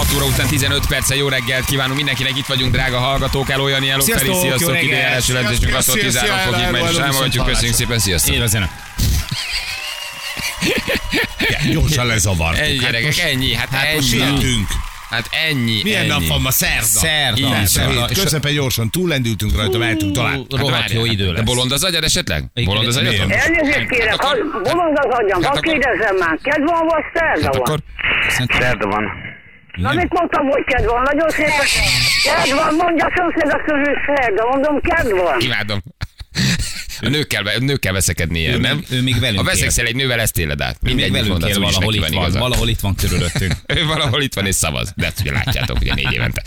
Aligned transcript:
6 0.00 0.12
óra 0.22 0.26
után 0.32 0.46
15 0.46 0.86
perce 0.86 1.16
jó 1.16 1.28
reggelt 1.28 1.64
kívánunk 1.64 1.96
mindenkinek, 1.96 2.36
itt 2.36 2.46
vagyunk, 2.46 2.72
drága 2.72 2.98
hallgatók, 2.98 3.50
Eló 3.50 3.68
Jani, 3.68 3.90
Eló 3.90 4.00
Sziasztok, 4.00 4.26
Feri, 4.28 4.40
sziasztok, 4.40 4.68
reggelt. 4.68 4.84
időjárás 4.86 5.28
jelentésünk 5.28 5.74
azt, 5.74 5.90
hogy 5.90 6.00
Sziasztok, 6.00 6.22
13 6.22 6.52
fokig 6.54 6.70
megy, 6.70 6.82
és 6.92 6.96
viszont 7.06 7.44
köszönjük 7.48 7.74
szépen, 7.74 7.98
sziasztok. 7.98 8.34
Én 8.34 8.42
ezen. 8.42 8.70
Gyorsan 11.72 12.06
lezavartuk. 12.06 12.62
Ennyi 12.64 12.78
Hát 12.78 12.90
gyerekek, 12.90 13.18
ennyi, 13.18 13.54
hát 13.54 13.68
Hát 13.68 13.86
ennyi. 13.86 14.66
Hát 15.10 15.28
ennyi, 15.48 15.80
Milyen 15.82 16.00
ennyi. 16.00 16.08
nap 16.08 16.26
van 16.26 16.40
ma? 16.40 16.50
Szerda. 16.50 16.84
Szerda. 16.84 17.66
Szerda. 17.66 18.08
Közepén 18.14 18.54
gyorsan 18.54 18.90
túllendültünk 18.90 19.56
rajta, 19.56 19.78
mehetünk 19.78 20.12
tovább. 20.14 20.46
Hát 20.50 20.60
Rohadt 20.60 20.90
jó 20.92 21.04
idő 21.04 21.26
De 21.26 21.32
lesz. 21.32 21.42
bolond 21.44 21.72
az 21.72 21.84
agyad 21.84 22.04
esetleg? 22.04 22.44
Igen, 22.54 22.68
Bolond 22.68 22.88
az 22.88 22.96
agyad? 22.96 23.14
Elnézést 23.14 23.88
kérek, 23.88 24.22
ha 24.22 24.36
bolond 24.62 24.98
az 24.98 25.06
agyam, 25.18 25.42
Hát 25.42 25.60
kérdezem 25.60 26.16
már, 26.18 26.38
kedv 26.42 26.64
van 26.64 26.86
vagy 26.86 27.02
szerda 27.14 27.58
van? 27.58 27.82
Szerda 28.60 28.86
van. 28.88 29.04
Na 29.74 29.92
mit 29.92 30.08
mondtam, 30.12 30.46
hogy 30.46 30.64
kedv 30.64 30.86
van? 30.88 31.02
Nagyon 31.02 31.28
szépen. 31.30 31.66
Kedv 32.24 32.54
van, 32.54 32.74
mondja 32.74 33.06
a 33.06 33.12
szomszéd 33.16 33.50
hogy 33.50 33.96
szerda. 34.16 34.46
Mondom, 34.46 34.80
kedv 34.80 35.10
van. 35.16 35.40
imádom. 35.40 35.82
A 37.02 37.08
nőkkel, 37.08 37.46
a 37.46 37.58
nőkkel 37.58 37.92
veszekedni 37.92 38.38
ilyen, 38.38 38.54
Ő 38.54 38.58
nem? 38.58 38.76
még- 38.76 38.86
ő 38.90 39.02
még 39.02 39.20
velünk 39.20 39.36
Ha 39.38 39.42
él. 39.44 39.50
veszekszel 39.54 39.86
egy 39.86 39.94
nővel, 39.94 40.20
ezt 40.20 40.38
éled 40.38 40.60
át. 40.60 40.72
Ő 40.74 40.78
még 40.82 40.94
Mindegy, 40.94 41.12
velünk 41.12 41.30
mondasz, 41.30 41.50
él, 41.50 41.60
valahol 41.60 41.94
itt 41.94 42.00
van, 42.00 42.12
igaza. 42.12 42.38
valahol 42.38 42.68
itt 42.68 42.80
van 42.80 42.94
körülöttünk. 42.94 43.54
Ő 43.76 43.84
valahol 43.86 44.22
itt 44.22 44.34
van 44.34 44.46
és 44.46 44.54
szavaz. 44.54 44.92
De 44.96 45.06
ezt 45.06 45.20
ugye 45.20 45.32
látjátok, 45.32 45.80
ugye 45.80 45.94
négy 45.94 46.12
évente. 46.12 46.42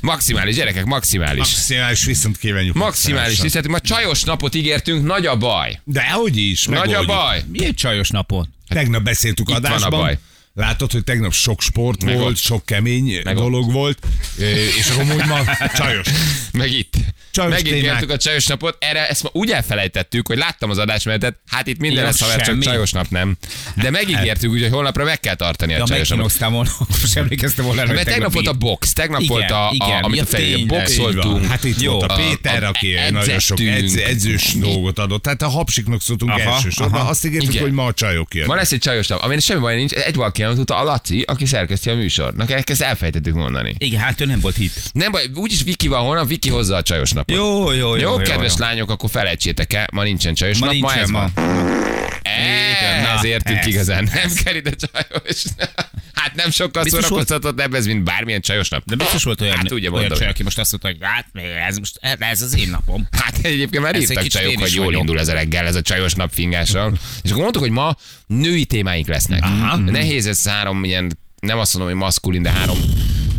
Maximális, 0.00 0.54
gyerekek, 0.56 0.84
maximális. 0.84 1.38
Maximális 1.38 2.04
viszont 2.04 2.38
kívánjuk. 2.38 2.74
Maximális 2.76 3.38
tisztelt. 3.38 3.68
Ma 3.68 3.80
csajos 3.80 4.22
napot 4.22 4.54
ígértünk, 4.54 5.06
nagy 5.06 5.26
a 5.26 5.36
baj. 5.36 5.80
De 5.84 6.10
hogy 6.10 6.36
is, 6.36 6.64
Nagy 6.66 6.94
a 6.94 7.04
baj. 7.04 7.42
Milyen 7.46 7.74
csajos 7.74 8.08
napot? 8.10 8.48
Tegnap 8.68 9.02
beszéltük 9.02 9.48
Itt 9.48 9.54
van 9.54 9.64
a 9.64 9.68
adásban. 9.68 10.00
baj. 10.00 10.18
Látod, 10.54 10.92
hogy 10.92 11.04
tegnap 11.04 11.32
sok 11.32 11.60
sport 11.60 12.04
Meg 12.04 12.14
volt, 12.18 12.30
ott. 12.30 12.36
sok 12.36 12.66
kemény 12.66 13.20
Meg 13.24 13.34
dolog 13.34 13.72
volt, 13.72 13.98
és 14.78 14.88
akkor 14.90 15.14
úgy 15.14 15.26
ma 15.26 15.40
csajos. 15.76 16.06
Meg 16.52 16.72
itt. 16.72 16.94
Csajos 17.30 17.52
Megígértük 17.52 17.98
témák. 17.98 18.10
a 18.10 18.16
csajos 18.16 18.46
napot, 18.46 18.76
erre 18.80 19.08
ezt 19.08 19.22
ma 19.22 19.28
úgy 19.32 19.50
elfelejtettük, 19.50 20.26
hogy 20.26 20.36
láttam 20.36 20.70
az 20.70 20.78
adásmenetet, 20.78 21.38
hát 21.46 21.66
itt 21.66 21.78
minden 21.78 22.04
lesz, 22.04 22.20
haver, 22.20 22.40
csak 22.42 22.58
csajos 22.58 22.92
nap 22.92 23.06
nem. 23.10 23.36
De 23.76 23.90
megígértük, 23.90 24.50
úgyhogy 24.50 24.70
holnapra 24.70 25.04
meg 25.04 25.20
kell 25.20 25.34
tartani 25.34 25.74
a 25.74 25.76
Ja, 25.76 25.84
csajos 25.84 26.08
napot. 26.08 26.38
volna, 26.38 26.70
most 27.00 27.16
emlékeztem 27.16 27.64
volna, 27.64 27.84
Mert 27.84 28.04
tegnap 28.08 28.32
volt 28.32 28.46
a 28.46 28.52
box, 28.52 28.92
tegnap 28.92 29.20
Igen, 29.20 29.36
volt 29.36 29.50
a, 29.50 29.68
a 29.68 29.70
igen. 29.72 30.02
amit 30.02 30.16
Ja, 30.18 30.22
a 30.22 30.26
tényleg. 30.26 30.66
boxoltunk. 30.66 31.44
Hát 31.46 31.64
itt 31.64 31.80
Jó. 31.80 31.92
volt 31.92 32.10
a 32.10 32.14
A- 32.14 32.16
Péter, 32.16 32.62
a- 32.64 32.68
aki 32.68 32.94
nagyon 33.10 33.38
sok 33.38 33.60
edz, 33.60 33.96
edzős 33.96 34.52
dolgot 34.54 34.98
adott. 34.98 35.22
Tehát 35.22 35.42
a 35.42 35.48
hapsiknak 35.48 36.02
szóltunk 36.02 36.38
elsősorban. 36.40 37.06
Azt 37.06 37.24
ígértük, 37.24 37.60
hogy 37.60 37.72
ma 37.72 37.84
a 37.84 37.92
csajok 37.92 38.34
jön. 38.34 38.46
Ma 38.46 38.54
lesz 38.54 38.72
egy 38.72 38.78
csajos 38.80 39.06
nap, 39.06 39.22
amin 39.22 39.38
semmi 39.38 39.60
baj 39.60 39.76
nincs, 39.76 39.92
egy 39.92 40.14
valaki 40.14 40.42
nem 40.46 40.56
tudta, 40.56 40.76
a 40.76 40.84
Laci, 40.84 41.22
aki 41.26 41.46
szerkeszti 41.46 41.90
a 41.90 41.94
műsort. 41.94 42.36
Na, 42.36 42.44
ezt 42.48 42.82
elfejtettük 42.82 43.34
mondani. 43.34 43.74
Igen, 43.78 44.00
hát 44.00 44.20
ő 44.20 44.24
nem 44.24 44.40
volt 44.40 44.58
itt. 44.58 44.90
Nem 44.92 45.12
baj, 45.12 45.30
úgyis 45.34 45.62
Viki 45.62 45.88
van 45.88 46.00
holnap, 46.00 46.28
Viki 46.28 46.50
hozza 46.50 46.76
a 46.76 46.82
csajos 46.82 47.12
napot. 47.12 47.36
Jó, 47.36 47.72
jó, 47.72 47.72
jó. 47.72 47.96
Jó, 47.96 48.10
jó, 48.10 48.16
kedves 48.16 48.52
jó. 48.58 48.64
lányok, 48.64 48.90
akkor 48.90 49.10
felejtsétek 49.10 49.72
el, 49.72 49.86
ma 49.92 50.02
nincsen 50.02 50.34
csajos 50.34 50.58
Ma 50.58 50.66
nap, 50.66 50.74
ma 50.74 50.80
nincsen 50.80 51.02
ez 51.02 51.10
ma. 51.10 51.30
van. 51.34 52.13
Igen, 52.24 53.04
Ez 53.04 53.22
na, 53.22 53.28
ez, 53.54 53.66
igazán. 53.66 54.04
Nem 54.14 54.32
kell 54.44 54.54
ide 54.54 54.70
csajos. 54.70 55.42
Hát 56.14 56.34
nem 56.34 56.50
sokkal 56.50 56.82
Biztos 56.82 57.00
volt- 57.08 57.26
szórakoztatott 57.26 57.60
ebben, 57.60 57.78
ez, 57.80 57.86
mint 57.86 58.02
bármilyen 58.02 58.40
csajos 58.40 58.68
nap. 58.68 58.82
De 58.86 58.94
biztos 58.96 59.22
volt 59.22 59.40
olyan, 59.40 59.56
Hát 59.56 59.70
ugye 59.72 59.90
olyan 59.90 60.10
csaj, 60.10 60.28
aki 60.28 60.42
most 60.42 60.58
azt 60.58 60.70
mondta, 60.70 60.88
hogy 60.88 60.98
hát 61.10 61.26
ez 61.68 61.78
most 61.78 61.98
ez 62.18 62.40
az 62.42 62.56
én 62.58 62.68
napom. 62.70 63.08
Hát 63.10 63.38
egyébként 63.42 63.82
már 63.82 63.94
Ez 63.94 64.00
írtak 64.10 64.26
csajok, 64.26 64.60
hogy 64.60 64.74
jól 64.74 64.84
vagyok. 64.84 65.00
indul 65.00 65.18
ez 65.18 65.28
a 65.28 65.32
reggel, 65.32 65.66
ez 65.66 65.74
a 65.74 65.82
csajos 65.82 66.14
nap 66.14 66.30
fingással. 66.32 66.92
És 67.22 67.30
akkor 67.30 67.42
mondtuk, 67.42 67.62
hogy 67.62 67.72
ma 67.72 67.96
női 68.26 68.64
témáink 68.64 69.06
lesznek. 69.08 69.42
Aha. 69.42 69.76
Nehéz 69.76 70.26
ez 70.26 70.46
három 70.48 70.84
ilyen, 70.84 71.18
nem 71.40 71.58
azt 71.58 71.74
mondom, 71.74 71.92
hogy 71.92 72.02
maszkulin, 72.02 72.42
de 72.42 72.50
három 72.50 72.78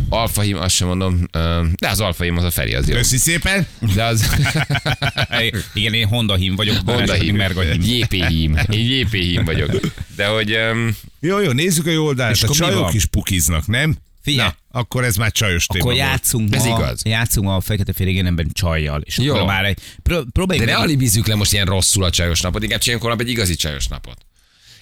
alfahím, 0.10 0.58
azt 0.58 0.76
sem 0.76 0.88
mondom, 0.88 1.28
de 1.76 1.90
az 1.90 2.00
alfahím 2.00 2.38
az 2.38 2.44
a 2.44 2.52
Feri, 2.52 2.74
az 2.74 2.88
jó. 2.90 2.96
Köszi 2.96 3.18
szépen. 3.18 3.68
De 3.96 4.04
az 4.04 4.30
Igen, 5.74 5.94
én 5.94 6.08
Honda 6.08 6.36
hím 6.36 6.56
vagyok, 6.56 6.78
Honda 6.86 7.14
hím. 7.14 7.42
JP 7.82 8.14
hím, 8.28 8.58
én 8.70 8.90
JP 9.00 9.12
hím 9.14 9.46
vagyok. 9.46 9.80
De 10.16 10.26
hogy 10.28 10.56
um, 10.72 10.96
Jó, 11.20 11.40
jó, 11.40 11.52
nézzük 11.52 11.86
a 11.86 11.90
jó 11.90 12.06
oldalát. 12.06 12.32
És 12.32 12.44
A 12.44 12.48
csajok 12.50 12.94
is 12.94 13.06
pukiznak, 13.06 13.68
nem? 13.68 13.96
Figyelj. 14.22 14.48
Na, 14.72 14.80
akkor 14.80 15.04
ez 15.04 15.16
már 15.16 15.32
csajos 15.32 15.66
téma 15.66 15.84
Akkor 15.84 15.96
volt. 15.98 16.08
játszunk 16.10 16.56
Ez 16.56 16.64
ma, 16.64 16.78
igaz. 16.78 17.02
játszunk 17.06 17.48
ma 17.48 17.56
a 17.56 17.62
fekete 17.62 17.94
férégénemben 17.94 18.50
csajjal. 18.54 19.02
És 19.06 19.18
Jó. 19.18 19.34
akkor 19.36 19.48
már 19.48 19.66
egy, 19.66 19.78
pró- 20.04 20.20
de 20.22 20.30
próbáljuk 20.34 20.66
ne 20.66 20.72
meg- 20.72 20.82
alibizzük 20.82 21.28
le 21.28 21.36
most 21.36 21.54
ilyen 21.54 21.66
rosszul 21.66 22.04
a 22.04 22.10
csajos 22.10 22.42
napot, 22.42 22.64
inkább 22.64 22.80
csináljunk 22.80 23.08
holnap 23.08 23.26
egy 23.26 23.32
igazi 23.32 23.56
csajos 23.56 23.88
napot. 23.88 24.18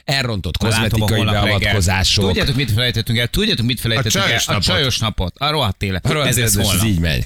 Elrontott 0.06 0.58
kozmetikai 0.58 1.20
a 1.22 1.32
beavatkozások. 1.32 2.26
Tudjátok, 2.26 2.56
mit 2.56 2.72
felejtettünk 2.72 3.18
el? 3.20 3.28
Tudjátok, 3.28 3.66
mit 3.66 3.80
felejtettünk 3.80 4.24
A 4.24 4.28
el? 4.28 4.40
csajos 4.40 4.48
A 4.48 4.52
napot. 4.52 4.66
csajos 4.68 4.98
napot. 5.00 5.38
A 5.38 5.50
rohadt 5.50 5.84
élet. 5.84 6.06
Ez 6.06 6.38
lesz 6.38 6.56
ez 6.56 6.66
holnap. 6.68 6.86
így 6.86 7.00
megy. 7.00 7.26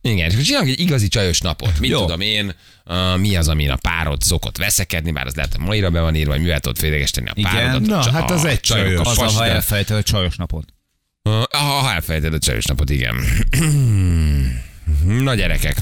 Igen, 0.00 0.30
és 0.30 0.44
csinálunk 0.44 0.70
egy 0.70 0.80
igazi 0.80 1.08
csajos 1.08 1.40
napot. 1.40 1.78
Mit 1.78 1.90
Jó. 1.90 2.00
tudom 2.00 2.20
én, 2.20 2.54
uh, 2.86 3.18
mi 3.18 3.36
az, 3.36 3.48
amin 3.48 3.70
a 3.70 3.76
párod 3.76 4.22
szokott 4.22 4.56
veszekedni, 4.56 5.10
bár 5.10 5.26
az 5.26 5.34
lehet, 5.34 5.54
hogy 5.54 5.64
maira 5.66 5.90
be 5.90 6.00
van 6.00 6.14
írva, 6.14 6.32
hogy 6.32 6.40
mivel 6.40 6.60
tudod 6.60 6.78
félregesíteni 6.78 7.28
a 7.28 7.32
Igen. 7.34 7.50
párodat. 7.52 7.86
Na, 7.88 7.98
a 7.98 8.02
csa- 8.04 8.12
hát 8.12 8.30
az 8.30 8.44
a 8.44 8.48
egy 8.48 8.60
csajok, 8.60 9.02
csajos. 9.02 9.18
a 9.18 9.24
Az 9.24 9.34
a, 9.34 9.38
ha 9.38 9.46
elfelejted 9.46 9.96
a 9.96 10.02
csajos 10.02 10.36
napot. 10.36 10.68
Uh, 11.22 11.42
Ha 11.50 11.92
elfelejted 11.92 12.34
a 12.34 12.38
csajos 12.38 12.64
napot, 12.64 12.90
igen. 12.90 13.16
Na 15.24 15.34
gyerekek, 15.34 15.76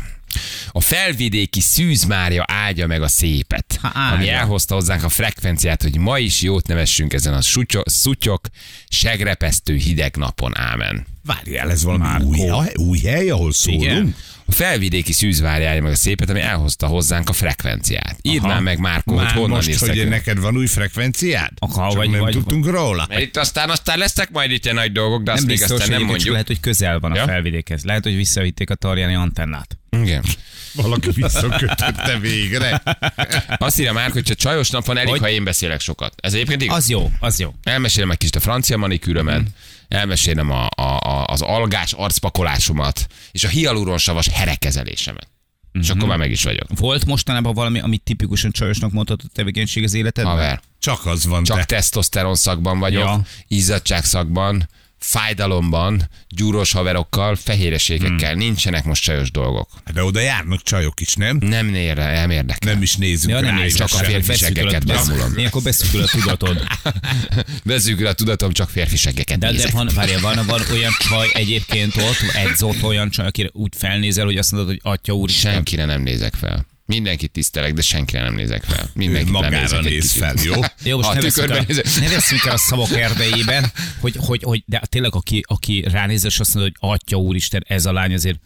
a 0.70 0.81
felvidéki 0.81 1.60
Szűz 1.60 2.04
Mária 2.04 2.44
áldja 2.47 2.87
meg 2.87 3.03
a 3.03 3.08
szépet. 3.08 3.66
Ami 3.94 4.28
elhozta 4.28 4.74
hozzánk 4.74 5.02
a 5.02 5.08
frekvenciát, 5.08 5.82
hogy 5.82 5.98
ma 5.98 6.19
is 6.19 6.42
jót 6.42 6.66
nevessünk 6.66 7.12
ezen 7.12 7.34
a 7.34 7.41
sutyok, 7.41 7.88
szutyok, 7.88 8.47
segrepesztő 8.88 9.74
hideg 9.76 10.16
napon. 10.16 10.58
Ámen. 10.58 11.06
Várjál, 11.24 11.70
ez 11.70 11.82
valami 11.82 12.25
új, 12.25 12.38
új 12.76 12.98
hely, 12.98 13.30
ahol 13.30 13.52
szólunk? 13.52 13.82
Igen. 13.82 14.14
A 14.48 14.52
felvidéki 14.52 15.12
Szűz 15.12 15.42
áldja 15.42 15.82
meg 15.82 15.92
a 15.92 15.96
szépet, 15.96 16.30
ami 16.30 16.41
elhozta 16.41 16.86
hozzánk 16.86 17.28
a 17.28 17.32
frekvenciát. 17.32 18.19
Már 18.41 18.60
meg 18.60 18.78
Márkó, 18.78 19.14
hogy 19.14 19.22
Már 19.25 19.32
honnan 19.34 19.50
most, 19.50 19.69
írsz 19.69 19.86
hogy 19.86 20.08
neked 20.08 20.38
van 20.41 20.56
új 20.56 20.66
frekvenciád? 20.66 21.50
Aha, 21.58 21.88
Csak 21.88 21.96
vagy- 21.96 22.10
nem 22.10 22.20
vagy- 22.20 22.32
tudtunk 22.32 22.66
róla. 22.66 23.06
Mert 23.08 23.20
itt 23.20 23.36
aztán, 23.36 23.70
aztán 23.70 23.98
lesznek 23.98 24.30
majd 24.30 24.50
itt 24.50 24.64
ilyen 24.64 24.76
nagy 24.76 24.92
dolgok, 24.92 25.22
de 25.22 25.30
azt 25.32 25.41
Nem 25.41 25.48
még 25.48 25.58
biztos, 25.58 25.80
aztán 25.80 25.98
nem 25.98 26.06
mondjuk. 26.08 26.30
lehet, 26.32 26.46
hogy 26.46 26.60
közel 26.60 26.98
van 27.00 27.12
a 27.12 27.16
Ja? 27.16 27.25
felvidékhez. 27.25 27.84
Lehet, 27.84 28.02
hogy 28.02 28.16
visszavitték 28.16 28.70
a 28.70 28.75
Tarjáni 28.75 29.14
antennát. 29.14 29.78
Igen. 30.06 30.25
Valaki 30.75 31.11
visszakötötte 31.11 32.19
végre. 32.28 32.83
Azt 33.59 33.78
írja 33.78 33.93
már, 33.93 34.11
hogy 34.11 34.28
ha 34.28 34.34
csajos 34.34 34.71
nap 34.71 34.84
van, 34.84 34.97
elég, 34.97 35.11
Hogy? 35.11 35.21
ha 35.21 35.28
én 35.28 35.44
beszélek 35.44 35.81
sokat. 35.81 36.15
Ez 36.17 36.34
egyébként 36.34 36.62
igaz? 36.62 36.77
Az 36.77 36.89
jó, 36.89 37.11
az 37.21 37.39
jó. 37.39 37.55
Elmesélem 37.62 38.11
egy 38.11 38.17
kicsit 38.19 38.37
a 38.37 38.41
francia 38.41 38.77
manikűrömet, 38.77 39.43
elmesélem 39.89 40.50
a, 40.50 40.67
a, 40.77 40.83
a, 40.83 41.25
az 41.25 41.41
algás 41.41 41.93
arcpakolásomat, 41.93 43.06
és 43.33 43.44
a 43.44 43.49
hialuronsavas 43.49 44.28
herekezelésemet. 44.28 45.28
És 45.72 45.91
akkor 45.91 46.09
már 46.09 46.19
meg 46.19 46.31
is 46.31 46.43
vagyok. 46.43 46.67
Volt 46.75 47.05
mostanában 47.05 47.55
valami, 47.55 47.78
amit 47.81 48.03
tipikusan 48.03 48.50
csajosnak 48.50 48.93
mondhatod 48.93 49.31
tevékenység 49.33 49.84
az 49.84 49.94
életedben? 49.94 50.33
Haver, 50.33 50.61
Csak 50.78 51.06
az 51.06 51.27
van 51.27 51.44
csak 51.44 51.56
te. 51.56 51.65
tesztoszteron 51.65 52.34
szakban 52.34 52.78
vagyok, 52.78 53.03
ja. 53.03 53.21
izzadság 53.49 54.05
szakban, 54.05 54.69
fájdalomban, 55.06 56.08
gyúros 56.29 56.73
haverokkal, 56.73 57.37
fehéreségekkel. 57.37 58.31
Hmm. 58.31 58.38
Nincsenek 58.38 58.85
most 58.85 59.03
csajos 59.03 59.31
dolgok. 59.31 59.69
De 59.94 60.03
oda 60.05 60.20
járnak 60.20 60.62
csajok 60.62 61.00
is, 61.00 61.14
nem? 61.14 61.37
Nem, 61.41 61.75
érde, 61.75 62.12
nem 62.12 62.31
érdekel. 62.31 62.73
Nem 62.73 62.82
is 62.82 62.97
nézünk 62.97 63.32
Ja, 63.32 63.41
nem 63.41 63.55
nézd, 63.55 63.76
csak 63.76 63.88
a 63.93 63.97
férfi 63.97 64.26
beszűkül 64.26 64.56
seggeket 64.56 64.82
a- 64.82 64.87
bámulom. 64.93 65.32
Ilyenkor 65.38 65.62
beszűkül 65.62 66.03
a 66.03 66.06
tudatod. 66.06 66.67
Beszűkül 67.64 68.06
a 68.12 68.12
tudatom, 68.12 68.53
csak 68.53 68.70
férfi 68.70 68.97
seggeket 68.97 69.38
De, 69.38 69.47
de 69.47 69.53
nézek. 69.53 69.73
van, 69.73 69.91
várjál, 69.94 70.20
van, 70.20 70.47
van 70.47 70.61
olyan 70.73 70.93
csaj 70.99 71.29
egyébként 71.32 71.97
ott, 71.97 72.19
edzott 72.35 72.82
olyan 72.82 73.11
csaj, 73.11 73.26
akire 73.26 73.49
úgy 73.52 73.73
felnézel, 73.76 74.25
hogy 74.25 74.37
azt 74.37 74.52
mondod, 74.52 74.70
hogy 74.70 74.81
atya 74.93 75.12
úr, 75.12 75.29
Senkire 75.29 75.85
nem 75.85 76.02
nézek 76.02 76.35
fel. 76.35 76.67
Mindenkit 76.87 77.31
tisztelek, 77.31 77.73
de 77.73 77.83
senkire 77.83 78.23
nem 78.23 78.35
nézek 78.35 78.62
fel. 78.62 78.91
Mindenkit 78.94 79.33
magára 79.33 79.81
néz 79.81 80.12
fel, 80.12 80.35
jó? 80.44 80.55
Jó, 80.85 80.97
most 80.97 81.09
Ha 81.09 81.15
ne 81.15 81.21
veszünk, 81.21 81.50
el, 81.50 81.65
ne 82.00 82.09
veszünk 82.09 82.44
el 82.44 82.53
a 82.53 82.56
szavak 82.56 82.91
erdejében, 83.06 83.73
hogy, 84.00 84.17
hogy, 84.19 84.43
hogy 84.43 84.62
de 84.67 84.83
tényleg 84.85 85.15
aki, 85.15 85.44
aki 85.47 85.85
ránéz 85.88 86.25
és 86.25 86.41
azt 86.41 86.55
mondja, 86.55 86.73
hogy 86.81 86.91
atya 86.91 87.17
úristen, 87.17 87.65
ez 87.69 87.87
a 87.87 87.93
lány 87.93 88.15
azért 88.15 88.38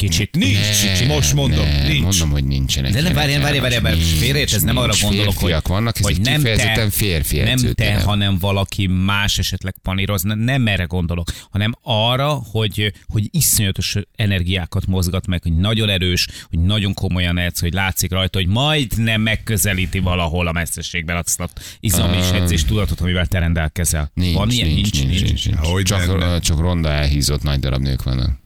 Kicsit. 0.00 0.36
Nincs, 0.36 1.06
most 1.06 1.34
mondom, 1.34 1.66
ne, 1.66 1.86
nincs. 1.86 2.02
Mondom, 2.02 2.30
hogy 2.30 2.44
nincsenek. 2.44 2.92
De 2.92 3.02
nem, 3.02 3.12
várjál, 3.12 3.28
ilyenek, 3.28 3.60
várjál, 3.60 3.80
várjál, 3.80 3.94
nincs, 3.94 4.18
félreérts, 4.18 4.54
ez 4.54 4.62
nem 4.62 4.76
arra 4.76 4.86
nincs. 4.86 5.02
gondolok, 5.02 5.38
hogy, 5.38 5.56
vannak, 5.62 5.96
hogy 6.00 6.20
nem 6.20 6.34
kifejezetten 6.34 6.88
te, 6.88 6.90
férfi 6.90 7.38
nem 7.40 7.58
te, 7.74 8.00
hanem 8.00 8.38
valaki 8.38 8.86
más 8.86 9.38
esetleg 9.38 9.74
paníroz, 9.82 10.22
nem, 10.22 10.66
erre 10.66 10.84
gondolok, 10.84 11.32
hanem 11.50 11.72
arra, 11.82 12.42
hogy, 12.50 12.92
hogy 13.06 13.28
iszonyatos 13.30 13.96
energiákat 14.16 14.86
mozgat 14.86 15.26
meg, 15.26 15.42
hogy 15.42 15.56
nagyon 15.56 15.88
erős, 15.88 16.26
hogy 16.48 16.58
nagyon 16.58 16.94
komolyan 16.94 17.38
edz, 17.38 17.60
hogy 17.60 17.72
látszik 17.72 18.10
rajta, 18.10 18.38
hogy 18.38 18.48
majd 18.48 18.92
nem 18.96 19.20
megközelíti 19.20 19.98
valahol 19.98 20.46
a 20.46 20.52
messzességben 20.52 21.16
azt 21.16 21.40
a 21.40 21.48
izom 21.80 22.12
és 22.12 22.30
edzés 22.30 22.64
tudatot, 22.64 23.00
amivel 23.00 23.26
te 23.26 23.38
rendelkezel. 23.38 24.10
Nincs, 24.14 24.36
Van 24.36 24.50
ilyen? 24.50 24.68
nincs, 24.68 25.04
nincs, 25.04 25.22
nincs, 25.22 25.46
nincs. 25.46 25.58
Hogy 25.58 25.82
Csak, 25.82 26.40
csak 26.40 26.60
ronda 26.60 26.88
elhízott 26.88 27.42
nagy 27.42 27.60
darab 27.60 27.80
nők 27.80 28.02
vannak. 28.02 28.38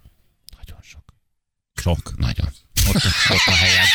Sok. 1.84 2.14
Nagyon. 2.16 2.48
Ott, 2.88 2.94
ott 3.28 3.46
a 3.46 3.50
helyed. 3.54 3.86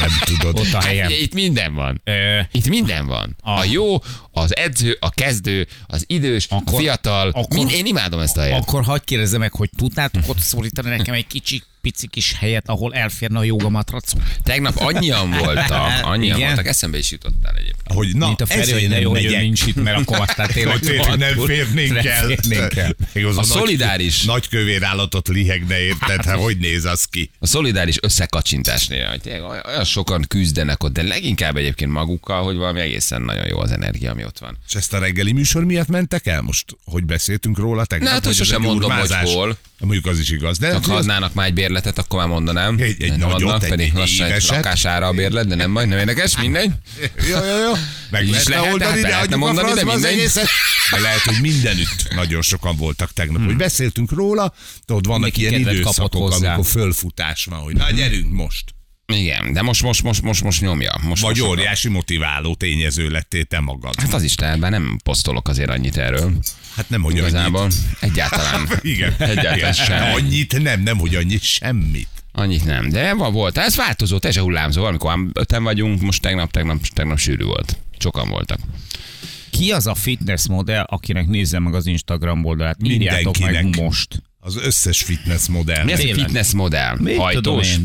Nem 0.00 0.10
tudod. 0.24 0.58
Ott 0.58 0.72
a 0.72 0.80
helyem. 0.80 1.06
Ugye, 1.06 1.16
Itt 1.18 1.34
minden 1.34 1.74
van. 1.74 2.00
Ö, 2.04 2.40
Itt 2.52 2.68
minden 2.68 3.06
van. 3.06 3.36
A 3.42 3.50
Ah. 3.50 3.70
jó, 3.72 4.02
az 4.30 4.56
edző, 4.56 4.96
a 5.00 5.10
kezdő, 5.10 5.66
az 5.86 6.04
idős, 6.06 6.46
a 6.50 6.54
Akkor- 6.56 6.80
fiatal. 6.80 7.28
akkor- 7.28 7.56
Mind, 7.56 7.70
én 7.70 7.86
imádom 7.86 8.20
ezt 8.20 8.36
a 8.36 8.40
helyet. 8.40 8.60
Akkor 8.62 8.84
hagyd 8.84 9.04
kérdezze 9.04 9.38
meg, 9.38 9.52
hogy 9.52 9.70
tudnátok 9.76 10.22
ott 10.26 10.38
szorítani 10.38 10.88
nekem 10.96 11.14
egy 11.14 11.26
kicsi, 11.26 11.62
pici 11.82 12.06
kis 12.06 12.34
helyet, 12.38 12.68
ahol 12.68 12.94
elférne 12.94 13.38
a 13.38 13.44
jogamatrac? 13.44 14.12
Tegnap 14.42 14.76
annyian 14.76 15.30
voltak, 15.30 16.04
annyian 16.04 16.36
Igen? 16.36 16.46
voltak, 16.48 16.66
eszembe 16.66 16.98
is 16.98 17.10
jutottál 17.10 17.52
egyébként. 17.54 17.92
Hogy 17.92 18.16
na, 18.16 18.26
Mint 18.26 18.40
a 18.40 18.46
Feri, 18.46 18.72
hogy 18.72 18.88
ne 18.88 18.98
nem 19.00 19.10
megyek. 19.10 19.40
nincs 19.40 19.66
itt, 19.66 19.82
mert 19.82 19.98
akkor 19.98 20.20
aztán 20.20 20.48
tényleg 20.52 20.72
Hogy 20.78 20.88
tényleg 20.88 21.18
nem 21.18 21.44
férnénk 21.46 22.04
el. 22.04 22.30
A 23.14 23.18
nagy- 23.34 23.44
szolidáris. 23.44 24.22
Nagy 24.22 24.48
kövér 24.48 24.82
állatot 24.82 25.28
lihegne, 25.28 25.78
érted? 25.80 26.24
Hát 26.24 26.36
hogy 26.38 26.58
néz 26.58 26.84
az 26.84 27.04
ki? 27.04 27.30
A 27.38 27.46
szolidáris 27.46 27.96
összekacsintásnél, 28.02 29.08
hogy 29.08 29.20
tényleg 29.20 29.42
olyan 29.42 29.84
sokan 29.84 30.24
küzdenek 30.28 30.82
ott, 30.82 30.92
de 30.92 31.02
leginkább 31.02 31.56
egyébként 31.56 31.90
magukkal, 31.90 32.42
hogy 32.42 32.56
valami 32.56 32.80
egészen 32.80 33.22
nagyon 33.22 33.46
jó 33.46 33.58
az 33.58 33.70
energia, 33.70 34.10
ami 34.10 34.24
ott 34.24 34.38
van. 34.38 34.58
És 34.68 34.74
ezt 34.74 34.92
a 34.92 34.98
reggeli 34.98 35.32
műsor 35.32 35.64
miatt 35.64 35.88
mentek 35.88 36.26
el 36.26 36.40
most? 36.42 36.64
Hogy 36.84 37.04
beszéltünk 37.04 37.58
róla 37.58 37.84
tegnap? 37.84 38.08
Ne, 38.08 38.14
hát, 38.14 38.24
hogy 38.24 38.34
sosem 38.34 38.60
mondom, 38.60 38.90
hogy 38.90 39.10
hol. 39.12 39.56
Mondjuk 39.78 40.06
az 40.06 40.18
is 40.18 40.30
igaz. 40.30 40.58
De 40.58 40.78
Ha 40.82 40.94
adnának 40.94 41.34
már 41.34 41.46
egy 41.46 41.54
bérletet, 41.72 41.98
akkor 42.04 42.18
már 42.18 42.28
mondanám. 42.28 42.76
Egy- 42.78 43.02
egy 43.02 43.08
nem 43.10 43.18
nagyot, 43.18 43.42
adnak, 43.42 43.62
egy- 43.62 43.68
pedig 43.68 43.86
egy 43.86 43.94
lassan 43.94 44.24
egy 44.26 44.30
éveset. 44.30 44.56
lakására 44.56 45.06
a 45.06 45.12
bérlet, 45.12 45.46
de 45.46 45.54
nem 45.54 45.74
baj, 45.74 45.86
nem 45.86 45.98
érdekes, 45.98 46.36
mindegy. 46.38 46.70
Jó, 47.30 47.36
jó, 47.44 47.58
jó. 47.58 47.72
Meg 48.10 48.28
lehetne 48.30 48.54
lehet, 48.56 48.72
oldani, 48.72 49.00
de 49.00 49.08
lehetne 49.08 49.36
mondani, 49.36 49.72
de 49.72 49.84
mindegy. 49.84 50.30
De 50.90 50.98
lehet, 51.00 51.20
hogy 51.20 51.40
mindenütt 51.40 52.14
nagyon 52.14 52.42
sokan 52.42 52.76
voltak 52.76 53.12
tegnap, 53.12 53.36
Hmm. 53.36 53.46
hogy 53.46 53.56
beszéltünk 53.56 54.10
róla, 54.12 54.54
de 54.86 54.94
ott 54.94 55.06
vannak 55.06 55.36
Mindenki 55.36 55.40
ilyen 55.64 55.76
időszakok, 55.76 56.30
amikor 56.32 56.66
fölfutás 56.66 57.44
van, 57.44 57.58
hogy 57.58 57.74
na 57.74 57.90
gyerünk 57.90 58.32
most. 58.32 58.64
Igen, 59.12 59.52
de 59.52 59.62
most, 59.62 59.82
most, 59.82 60.02
most, 60.02 60.22
most, 60.22 60.42
most 60.42 60.60
nyomja. 60.60 60.92
Most, 61.02 61.22
Vagy 61.22 61.36
most 61.38 61.50
óriási 61.50 61.88
motiváló 61.88 62.54
tényező 62.54 63.08
lettél 63.08 63.44
te 63.44 63.60
magad. 63.60 64.00
Hát 64.00 64.12
az 64.12 64.22
is 64.22 64.38
lehet, 64.38 64.58
bár 64.58 64.70
nem 64.70 64.98
posztolok 65.04 65.48
azért 65.48 65.70
annyit 65.70 65.96
erről. 65.96 66.32
Hát 66.76 66.88
nem, 66.88 67.02
hogy 67.02 67.16
Igazából 67.16 67.60
annyit. 67.60 67.74
egyáltalán. 68.00 68.68
Igen. 68.82 69.14
Egyáltalán 69.18 69.56
Igen. 69.56 69.72
sem. 69.72 70.12
Annyit 70.12 70.62
nem, 70.62 70.82
nem, 70.82 70.98
hogy 70.98 71.14
annyit 71.14 71.42
semmit. 71.42 72.08
Annyit 72.32 72.64
nem, 72.64 72.88
de 72.88 73.14
van 73.14 73.32
volt. 73.32 73.58
Ez 73.58 73.76
változó, 73.76 74.18
te 74.18 74.30
se 74.32 74.40
hullámzó. 74.40 74.84
Amikor 74.84 75.10
ám 75.10 75.30
öten 75.34 75.62
vagyunk, 75.62 76.00
most 76.00 76.22
tegnap, 76.22 76.50
tegnap, 76.50 76.86
tegnap 76.86 77.18
sűrű 77.18 77.44
volt. 77.44 77.78
Sokan 77.98 78.28
voltak. 78.28 78.58
Ki 79.50 79.72
az 79.72 79.86
a 79.86 79.94
fitness 79.94 80.46
modell, 80.48 80.82
akinek 80.82 81.26
nézze 81.26 81.58
meg 81.58 81.74
az 81.74 81.86
Instagram 81.86 82.44
oldalát? 82.44 82.76
Írjátok 82.84 83.38
meg 83.38 83.76
most. 83.76 84.22
Az 84.40 84.56
összes 84.56 85.02
fitness 85.02 85.46
modell. 85.46 85.84
Mi 85.84 85.92
az 85.92 86.00
fitness 86.00 86.52
modell? 86.52 86.96
Mit 86.98 87.04
tudom 87.04 87.22
Hajtós? 87.22 87.76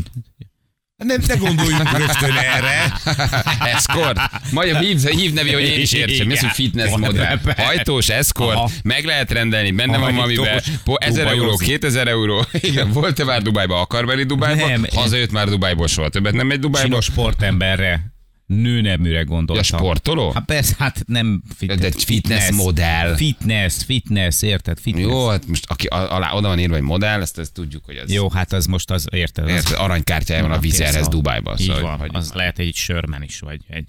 Nem, 1.04 1.20
ne 1.26 1.34
gondoljunk 1.34 1.96
rögtön 1.98 2.36
erre. 2.36 2.92
Escort. 3.74 4.20
Majd 4.52 4.76
hív, 4.76 5.04
hív 5.04 5.32
nevi, 5.32 5.52
hogy 5.52 5.62
én 5.62 5.80
is 5.80 5.92
értsem. 5.92 6.26
Mi 6.26 6.32
az, 6.32 6.40
hogy 6.40 6.50
fitness 6.50 6.96
modell? 6.96 7.38
Hajtós, 7.56 8.08
escort, 8.08 8.56
Aha. 8.56 8.70
meg 8.82 9.04
lehet 9.04 9.30
rendelni, 9.30 9.70
benne 9.70 9.98
van 9.98 10.14
Hajtós, 10.14 10.36
valamiben. 10.36 10.62
Po- 10.84 11.04
1000 11.04 11.26
euró, 11.26 11.38
Dubajozni. 11.38 11.66
2000 11.66 12.08
euró. 12.08 12.44
Igen, 12.60 12.92
volt-e 12.92 13.24
már 13.24 13.42
Dubájba? 13.42 13.80
Akar 13.80 14.04
menni 14.04 14.24
Dubájba? 14.24 14.66
Nem. 14.68 14.84
Hazajött 14.94 15.30
már 15.30 15.48
Dubájból, 15.48 15.86
soha 15.86 16.08
többet 16.08 16.32
nem 16.32 16.46
megy 16.46 16.58
Dubájba. 16.60 16.88
Sima 16.88 17.00
sportemberre, 17.00 18.00
nőneműre 18.48 19.22
gondoltam. 19.22 19.56
Ja, 19.56 19.78
sportoló? 19.78 20.30
Hát 20.30 20.44
persze, 20.44 20.74
hát 20.78 21.02
nem 21.06 21.42
fitness. 21.56 21.78
De 21.78 21.90
fitness 21.90 22.50
modell. 22.50 23.16
Fitness, 23.16 23.74
fitness, 23.84 24.42
érted? 24.42 24.78
Fitness. 24.80 25.04
Jó, 25.04 25.28
hát 25.28 25.46
most 25.46 25.64
aki 25.66 25.86
alá 25.86 26.32
oda 26.32 26.48
van 26.48 26.58
írva, 26.58 26.74
hogy 26.74 26.82
modell, 26.82 27.20
ezt, 27.20 27.38
ezt 27.38 27.52
tudjuk, 27.52 27.84
hogy 27.84 27.96
ez 27.96 28.12
Jó, 28.12 28.30
hát 28.30 28.52
az 28.52 28.66
most 28.66 28.90
az, 28.90 29.06
érted? 29.10 29.44
Az, 29.44 29.50
Érted, 29.50 29.76
aranykártyája 29.78 30.42
van 30.42 30.52
a 30.52 30.58
vizerhez 30.58 31.08
Dubájban. 31.08 31.58
Így 31.58 31.66
Szóval, 31.66 31.82
van, 31.82 31.98
hogy 31.98 32.10
az 32.12 32.32
lehet 32.32 32.58
egy 32.58 32.74
sörmen 32.74 33.22
is, 33.22 33.40
vagy 33.40 33.60
egy 33.68 33.86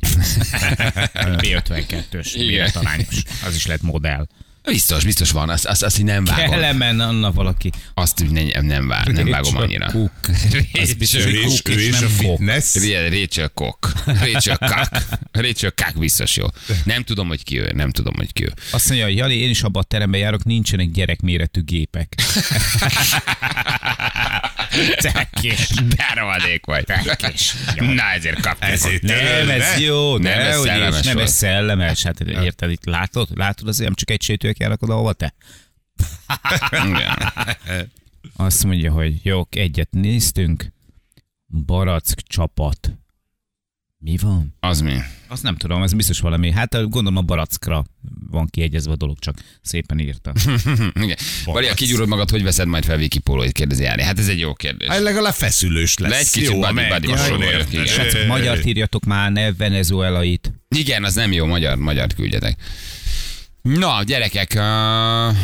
B52-ös 1.24 2.32
Igen. 2.34 2.48
méretarányos. 2.48 3.24
Az 3.46 3.56
is 3.56 3.66
lehet 3.66 3.82
modell. 3.82 4.28
Biztos, 4.70 5.04
biztos 5.04 5.32
van, 5.32 5.50
azt, 5.50 5.66
azt, 5.66 5.84
azt 5.84 6.00
így 6.00 6.06
nem 6.06 6.24
vágom. 6.26 6.50
Kellemen 6.50 7.00
anna 7.00 7.32
valaki. 7.32 7.72
Azt 7.94 8.22
úgy 8.22 8.32
nem, 8.32 8.66
nem, 8.66 8.88
vár, 8.88 9.08
nem 9.08 9.30
vágom 9.30 9.56
annyira. 9.58 9.86
Cook. 9.92 10.12
Az 10.82 10.94
biztos, 10.94 11.24
hogy 11.24 11.42
cook 11.42 11.68
és 11.70 11.88
is 11.88 12.00
nem 12.00 12.10
fitness. 12.10 12.74
Ria- 12.76 13.10
Rachel 13.10 13.50
Cook. 13.50 13.92
Rachel 14.06 14.58
Cook. 14.58 14.88
Rachel 15.32 15.72
Cook 15.76 16.00
biztos 16.00 16.36
jó. 16.36 16.46
Nem 16.84 17.04
tudom, 17.04 17.28
hogy 17.28 17.44
ki 17.44 17.60
ő, 17.60 17.72
nem 17.74 17.90
tudom, 17.92 18.14
hogy 18.16 18.34
ki 18.34 18.44
ő. 18.44 18.54
Azt 18.72 18.88
mondja, 18.90 19.08
Jani, 19.08 19.36
én 19.36 19.50
is 19.50 19.62
abban 19.62 19.82
a 19.82 19.86
terembe 19.86 20.18
járok, 20.18 20.44
nincsenek 20.44 20.92
gyerekméretű 20.92 21.64
gépek. 21.64 22.16
Tekés. 24.96 25.70
De 25.70 26.12
rohadék 26.16 26.66
vagy. 26.66 26.86
Na 27.80 28.04
ezért 28.04 28.42
kaptam. 28.42 28.70
Ezért 28.70 29.02
Nem, 29.02 29.50
ez 29.50 29.80
jó, 29.80 30.18
Nem, 30.18 30.40
ez 30.40 30.60
szellemes 30.62 31.06
nem 31.06 31.18
ez 31.18 31.32
szellemes. 31.32 32.04
Hát 32.04 32.20
érted, 32.20 32.72
itt 32.72 32.86
látod? 32.86 33.38
Látod 33.38 33.68
azért, 33.68 33.86
nem 33.86 33.94
csak 33.94 34.10
egy 34.10 34.22
sétőek 34.22 34.58
járnak 34.58 34.82
oda, 34.82 34.94
ahova 34.94 35.14
te? 35.14 35.34
Azt 38.36 38.64
mondja, 38.64 38.92
hogy 38.92 39.26
jó, 39.26 39.48
egyet 39.50 39.92
néztünk. 39.92 40.74
Barack 41.66 42.20
csapat. 42.28 42.98
Mi 43.98 44.18
van? 44.18 44.56
Az 44.60 44.82
mi? 44.82 44.98
Azt 45.32 45.44
nem 45.44 45.56
tudom, 45.56 45.84
ez 45.84 45.94
biztos 45.94 46.20
valami. 46.20 46.52
Hát 46.52 46.90
gondolom 46.90 47.18
a 47.18 47.22
barackra 47.22 47.86
van 48.30 48.48
kiegyezve 48.48 48.92
a 48.92 48.96
dolog, 48.96 49.20
csak 49.20 49.38
szépen 49.62 50.00
írta. 50.00 50.34
Igen. 51.04 51.18
Maria, 51.46 51.74
kigyúrod 51.74 52.08
magad, 52.08 52.30
hogy 52.30 52.44
veszed 52.44 52.68
majd 52.68 52.86
fel 52.86 52.98
Viki 52.98 53.20
pólóit, 53.20 53.52
kérdezi 53.52 53.84
Jáni. 53.84 54.02
Hát 54.04 54.20
ez 54.20 54.28
egy 54.28 54.40
jó 54.40 54.54
kérdés. 54.54 54.88
Hát 54.88 55.00
legalább 55.00 55.34
feszülős 55.34 55.98
lesz. 55.98 56.20
Egy 56.20 56.30
kicsit 56.32 56.50
Jó, 56.54 56.60
body- 56.60 56.90
body. 56.90 57.08
Srácok, 57.88 58.28
magyar 58.28 58.66
írjatok 58.66 59.06
már, 59.06 59.32
ne 59.32 59.54
venezuelait. 59.54 60.54
Igen, 60.76 61.04
az 61.04 61.14
nem 61.14 61.32
jó, 61.32 61.46
magyar, 61.46 61.78
magyar 61.78 62.14
küldjetek. 62.14 62.58
Na, 63.62 64.04
gyerekek, 64.04 64.54
uh, 64.56 65.36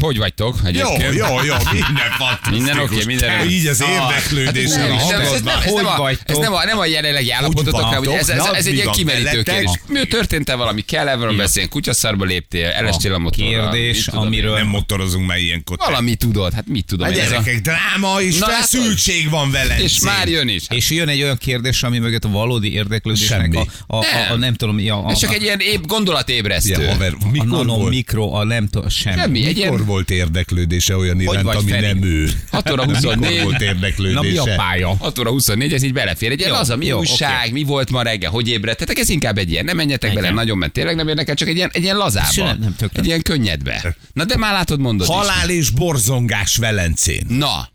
hogy 0.00 0.18
vagytok 0.18 0.56
Jó, 0.62 0.66
egyébként? 0.68 1.14
jó, 1.14 1.26
jó, 1.44 1.54
minden 1.72 2.10
fantasztikus. 2.18 2.50
Minden 2.58 2.78
oké, 2.78 3.04
minden- 3.04 3.50
Így 3.50 3.66
az 3.66 3.82
érdeklődésen 3.82 4.80
Nem, 4.80 4.90
a 4.92 4.94
ez, 4.94 5.08
nem, 5.42 5.58
ez, 5.58 5.64
hangodban. 5.64 5.96
Hogy 5.96 6.18
ez 6.24 6.36
nem 6.36 6.52
a, 6.52 6.64
nem 6.64 6.78
a 6.78 6.86
jelenlegi 6.86 7.30
állapototokra, 7.30 7.96
hogy 7.98 8.08
ez, 8.08 8.28
ez, 8.28 8.44
ez 8.44 8.66
egy 8.66 8.74
ilyen 8.74 8.90
kimerítő 8.90 9.42
kérdés. 9.42 9.70
Mi 9.88 10.04
történt-e 10.06 10.54
valami? 10.54 10.80
Kell-e 10.80 11.16
valami 11.16 11.36
beszélni? 11.36 11.68
Kutyaszarba 11.68 12.24
léptél? 12.24 12.66
Elestél 12.66 13.14
a 13.14 13.18
motorra? 13.18 13.48
kérdés, 13.48 14.06
amiről-? 14.08 14.56
Nem 14.56 14.66
motorozunk 14.66 15.26
már 15.26 15.38
ilyenkor. 15.38 15.76
Valami 15.78 16.14
tudod, 16.14 16.52
hát 16.52 16.66
mit 16.68 16.84
tudom 16.84 17.06
A. 17.06 17.10
Ez 17.10 17.18
a, 17.18 17.20
gyerekek, 17.22 17.60
dráma 17.60 18.20
és 18.20 18.38
Na, 18.38 18.46
feszültség 18.46 19.30
van 19.30 19.50
velencén. 19.50 19.84
és 19.84 20.00
már 20.00 20.28
jön 20.28 20.48
is. 20.48 20.62
És 20.68 20.90
jön 20.90 21.08
egy 21.08 21.22
olyan 21.22 21.36
kérdés, 21.36 21.82
ami 21.82 21.98
mögött 21.98 22.24
a 22.24 22.28
valódi 22.28 22.72
érdeklődésnek 22.72 23.54
a, 23.54 23.66
a, 23.86 23.96
a, 23.96 24.30
a, 24.30 24.36
nem 24.36 24.54
tudom, 24.54 24.74
mi 24.74 24.88
a, 24.88 25.06
a, 25.06 25.10
Ez 25.10 25.18
csak 25.18 25.34
egy 25.34 25.42
ilyen. 25.42 25.60
Ilyen 25.60 26.88
haver, 26.92 27.14
a 27.24 27.30
mikor 27.30 27.48
nano, 27.48 27.76
volt? 27.76 27.90
mikro, 27.90 28.32
a 28.32 28.44
nem 28.44 28.68
tudom, 28.68 28.88
semmi. 28.88 29.16
Semmi, 29.20 29.46
egy 29.46 29.58
Mikor 29.82 29.94
volt 29.94 30.10
érdeklődése 30.10 30.96
olyan 30.96 31.20
iránt, 31.20 31.42
vagy, 31.42 31.56
ami 31.56 31.70
Feri? 31.70 31.86
nem 31.86 32.02
ő? 32.02 32.28
6 32.50 32.70
óra 32.70 32.84
Mikor 32.86 32.94
24. 32.94 33.42
volt 33.42 33.52
Na 33.52 33.58
mi 33.58 33.64
a 33.64 33.68
érdeklődése? 33.68 34.54
pálya? 34.54 34.96
6 34.96 35.18
óra 35.18 35.30
24, 35.30 35.72
ez 35.72 35.82
így 35.82 35.92
belefér. 35.92 36.30
Egy 36.30 36.38
ilyen 36.38 36.50
Jó, 36.50 36.56
az, 36.56 36.70
a 36.70 36.76
mi 36.76 36.86
jó, 36.86 36.98
újság, 36.98 37.40
oké. 37.42 37.50
mi 37.52 37.62
volt 37.62 37.90
ma 37.90 38.02
reggel, 38.02 38.30
hogy 38.30 38.48
ébredtetek, 38.48 38.98
ez 38.98 39.08
inkább 39.08 39.38
egy 39.38 39.50
ilyen, 39.50 39.64
nem 39.64 39.76
menjetek 39.76 40.10
bele 40.10 40.20
Igen. 40.22 40.34
nagyon, 40.34 40.58
mert 40.58 40.72
tényleg 40.72 40.96
nem 40.96 41.08
érdekel, 41.08 41.34
csak 41.34 41.48
egy 41.48 41.56
ilyen, 41.56 41.70
egy 41.72 41.82
ilyen 41.82 41.96
lazába. 41.96 42.32
Sem, 42.32 42.58
nem, 42.58 42.74
tökre. 42.76 43.00
egy 43.00 43.06
ilyen 43.06 43.22
könnyedbe. 43.22 43.96
Na 44.12 44.24
de 44.24 44.36
már 44.36 44.52
látod, 44.52 44.80
mondod 44.80 45.08
is. 45.08 45.14
Halál 45.14 45.50
és 45.50 45.70
borzongás 45.70 46.56
Velencén. 46.56 47.24
Na, 47.28 47.70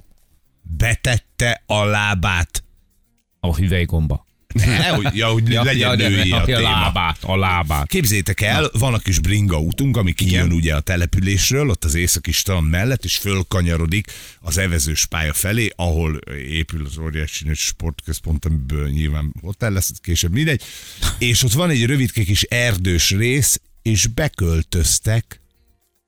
Betette 0.77 1.63
a 1.65 1.83
lábát. 1.85 2.63
A 3.39 3.55
hüvelygomba. 3.55 4.25
Ne, 4.65 4.87
hogy, 4.87 5.15
ja, 5.15 5.27
hogy 5.27 5.49
Ja, 5.49 5.63
legyen 5.63 5.99
ja, 5.99 6.09
női 6.09 6.31
a 6.31 6.41
a 6.41 6.45
téma. 6.45 6.59
lábát, 6.59 7.17
a 7.21 7.37
lábát. 7.37 7.87
Képzétek 7.87 8.41
el, 8.41 8.69
van 8.73 8.93
a 8.93 8.97
kis 8.97 9.19
bringa 9.19 9.59
útunk, 9.59 9.97
ami 9.97 10.13
kijön 10.13 10.51
ugye 10.51 10.75
a 10.75 10.79
településről, 10.79 11.69
ott 11.69 11.83
az 11.83 11.95
északi 11.95 12.31
strand 12.31 12.69
mellett, 12.69 13.03
és 13.03 13.17
fölkanyarodik 13.17 14.11
az 14.39 14.57
evezős 14.57 15.05
pálya 15.05 15.33
felé, 15.33 15.71
ahol 15.75 16.19
épül 16.49 16.85
az 16.85 16.97
óriási 16.97 17.45
sportközpont, 17.53 18.45
amiből 18.45 18.89
nyilván 18.89 19.33
hotel 19.41 19.71
lesz 19.71 19.91
később, 20.01 20.31
mindegy. 20.31 20.61
És 21.17 21.43
ott 21.43 21.51
van 21.53 21.69
egy 21.69 21.85
rövidke 21.85 22.23
kis 22.23 22.41
erdős 22.41 23.11
rész, 23.11 23.61
és 23.81 24.07
beköltöztek 24.07 25.41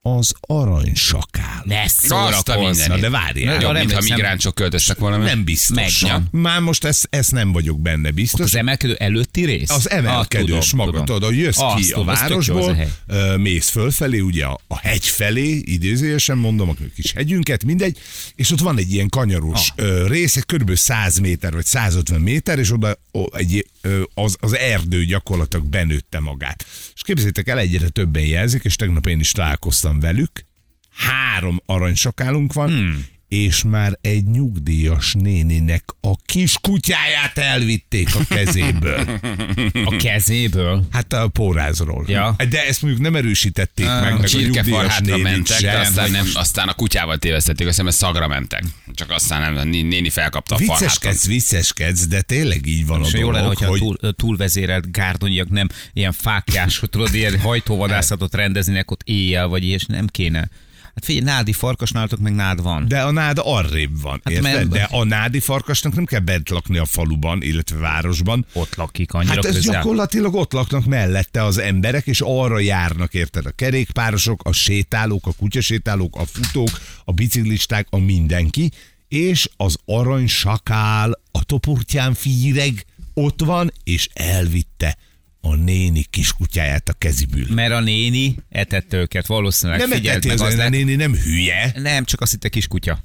az 0.02 0.32
aranysakál. 0.40 1.62
Ne 1.64 1.82
a 1.82 1.88
szórakozz. 1.88 2.86
de 3.00 3.10
várjál. 3.10 3.54
Na, 3.56 3.60
Jobb, 3.60 3.72
mintha 3.74 4.00
migránsok 4.00 4.54
költöztek 4.54 4.98
volna. 4.98 5.16
Nem 5.16 5.44
biztos. 5.44 6.00
Meg, 6.02 6.22
Már 6.30 6.60
most 6.60 6.84
ezt, 6.84 7.06
ezt 7.10 7.32
nem 7.32 7.52
vagyok 7.52 7.80
benne 7.80 8.10
biztos. 8.10 8.40
Az 8.40 8.54
emelkedő 8.56 8.94
előtti 8.94 9.44
rész? 9.44 9.70
Az 9.70 9.90
emelkedős 9.90 10.70
Ah, 10.70 10.76
maga, 10.76 10.90
tudom. 10.90 11.04
tudod, 11.04 11.34
jössz 11.34 11.58
Azt 11.58 11.86
ki 11.86 11.92
a 11.92 11.98
a 11.98 12.04
városból, 12.04 12.74
hely. 12.74 12.92
ö, 13.06 13.36
mész 13.36 13.68
fölfelé, 13.68 14.18
ugye 14.18 14.44
a, 14.44 14.60
a 14.66 14.78
hegy 14.78 15.04
felé, 15.04 15.62
idézőjesen 15.64 16.38
mondom, 16.38 16.68
a 16.68 16.74
kis 16.94 17.12
hegyünket, 17.12 17.64
mindegy, 17.64 17.98
és 18.34 18.50
ott 18.50 18.60
van 18.60 18.78
egy 18.78 18.92
ilyen 18.92 19.08
kanyaros 19.08 19.72
ah. 19.76 20.08
rész, 20.08 20.36
kb. 20.46 20.76
100 20.76 21.18
méter 21.18 21.52
vagy 21.52 21.64
150 21.66 22.20
méter, 22.20 22.58
és 22.58 22.72
oda 22.72 22.98
egy, 23.32 23.66
az, 24.14 24.36
az 24.40 24.56
erdő 24.56 25.04
gyakorlatilag 25.04 25.66
benőtte 25.66 26.20
magát. 26.20 26.66
És 26.94 27.02
képzeljétek 27.02 27.48
el, 27.48 27.58
egyre 27.58 27.88
többen 27.88 28.22
jelzik, 28.24 28.64
és 28.64 28.76
tegnap 28.76 29.06
én 29.06 29.20
is 29.20 29.32
találkoztam 29.32 29.89
velük, 29.98 30.46
három 30.90 31.60
aranysakálunk 31.66 32.52
van, 32.52 32.68
hmm. 32.68 33.04
És 33.30 33.62
már 33.62 33.98
egy 34.00 34.24
nyugdíjas 34.24 35.14
néninek 35.18 35.84
a 36.00 36.16
kis 36.24 36.58
kutyáját 36.60 37.38
elvitték 37.38 38.08
a 38.14 38.20
kezéből. 38.28 39.04
A 39.84 39.96
kezéből? 39.96 40.86
Hát 40.90 41.12
a 41.12 41.28
pórázról. 41.28 42.04
Ja. 42.08 42.36
De 42.48 42.66
ezt 42.66 42.82
mondjuk 42.82 43.02
nem 43.02 43.16
erősítették 43.16 43.86
meg, 43.86 44.02
meg 44.02 44.12
A 44.12 44.16
a 44.16 44.26
csirkefar 44.26 44.84
nyugdíjas 44.84 45.22
mentek, 45.22 45.58
sem. 45.58 45.80
aztán, 45.80 46.10
nem, 46.10 46.26
aztán 46.34 46.68
a 46.68 46.72
kutyával 46.72 47.18
tévesztették, 47.18 47.66
azt 47.66 47.80
hiszem, 47.80 47.84
hogy 47.84 47.94
szagra 47.94 48.28
mentek. 48.28 48.64
Csak 48.94 49.10
aztán 49.10 49.52
nem, 49.52 49.68
né- 49.68 49.88
néni 49.88 50.10
felkapta 50.10 50.54
a 50.54 50.58
farhátot. 50.58 50.80
Vicceskedsz, 50.80 51.26
vicceskedsz, 51.26 52.06
de 52.06 52.20
tényleg 52.20 52.66
így 52.66 52.86
van 52.86 53.04
És 53.04 53.12
a 53.12 53.18
jó 53.18 53.22
dolog, 53.22 53.34
lenne, 53.34 53.46
hogyha 53.46 53.66
hogy... 53.66 53.78
túl, 53.78 53.96
túlvezérelt 54.12 54.92
gárdonyiak 54.92 55.48
nem 55.50 55.68
ilyen 55.92 56.12
fákjás, 56.12 56.82
tudod, 56.90 57.14
ilyen 57.14 57.40
hajtóvadászatot 57.40 58.34
rendeznének 58.34 58.90
ott 58.90 59.02
éjjel, 59.04 59.46
vagy 59.46 59.64
ilyes, 59.64 59.84
nem 59.84 60.06
kéne. 60.06 60.48
Hát 61.00 61.08
figyelj, 61.08 61.24
nádi 61.36 61.52
farkas 61.52 61.90
nálatok 61.90 62.18
meg 62.18 62.34
nád 62.34 62.62
van. 62.62 62.88
De 62.88 63.00
a 63.02 63.10
nád 63.10 63.40
arrébb 63.42 64.00
van, 64.00 64.20
Hát 64.24 64.32
érted? 64.32 64.52
mert- 64.52 64.68
De 64.68 64.82
a 64.90 65.04
nádi 65.04 65.40
farkasnak 65.40 65.94
nem 65.94 66.04
kell 66.04 66.20
bent 66.20 66.48
lakni 66.48 66.78
a 66.78 66.84
faluban, 66.84 67.42
illetve 67.42 67.76
városban. 67.78 68.46
Ott 68.52 68.74
lakik 68.74 69.12
annyira 69.12 69.34
Hát 69.34 69.44
ez 69.44 69.54
közel. 69.54 69.74
gyakorlatilag 69.74 70.34
ott 70.34 70.52
laknak 70.52 70.84
mellette 70.84 71.44
az 71.44 71.58
emberek, 71.58 72.06
és 72.06 72.20
arra 72.24 72.58
járnak, 72.58 73.14
érted? 73.14 73.46
A 73.46 73.50
kerékpárosok, 73.50 74.40
a 74.44 74.52
sétálók, 74.52 75.26
a 75.26 75.32
kutyasétálók, 75.32 76.16
a 76.16 76.24
futók, 76.24 76.80
a 77.04 77.12
biciklisták, 77.12 77.86
a 77.90 77.98
mindenki, 77.98 78.70
és 79.08 79.48
az 79.56 79.76
aranysakál, 79.84 81.20
a 81.32 81.44
toportyán 81.44 82.14
fíreg 82.14 82.84
ott 83.14 83.40
van, 83.40 83.72
és 83.84 84.08
elvitte 84.12 84.96
a 85.40 85.54
néni 85.54 86.04
kiskutyáját 86.10 86.88
a 86.88 86.92
keziből. 86.92 87.46
Mert 87.48 87.72
a 87.72 87.80
néni 87.80 88.36
etette 88.48 88.96
őket, 88.96 89.26
valószínűleg. 89.26 89.80
Nem 89.80 89.90
Figyeld 89.90 90.16
eteti 90.16 90.28
meg 90.42 90.52
az, 90.52 90.58
a 90.58 90.68
néni 90.68 90.94
nem 90.94 91.14
hülye, 91.14 91.72
Nem, 91.74 92.04
csak 92.04 92.20
azt 92.20 92.30
hitte 92.30 92.48
kiskutya. 92.48 93.04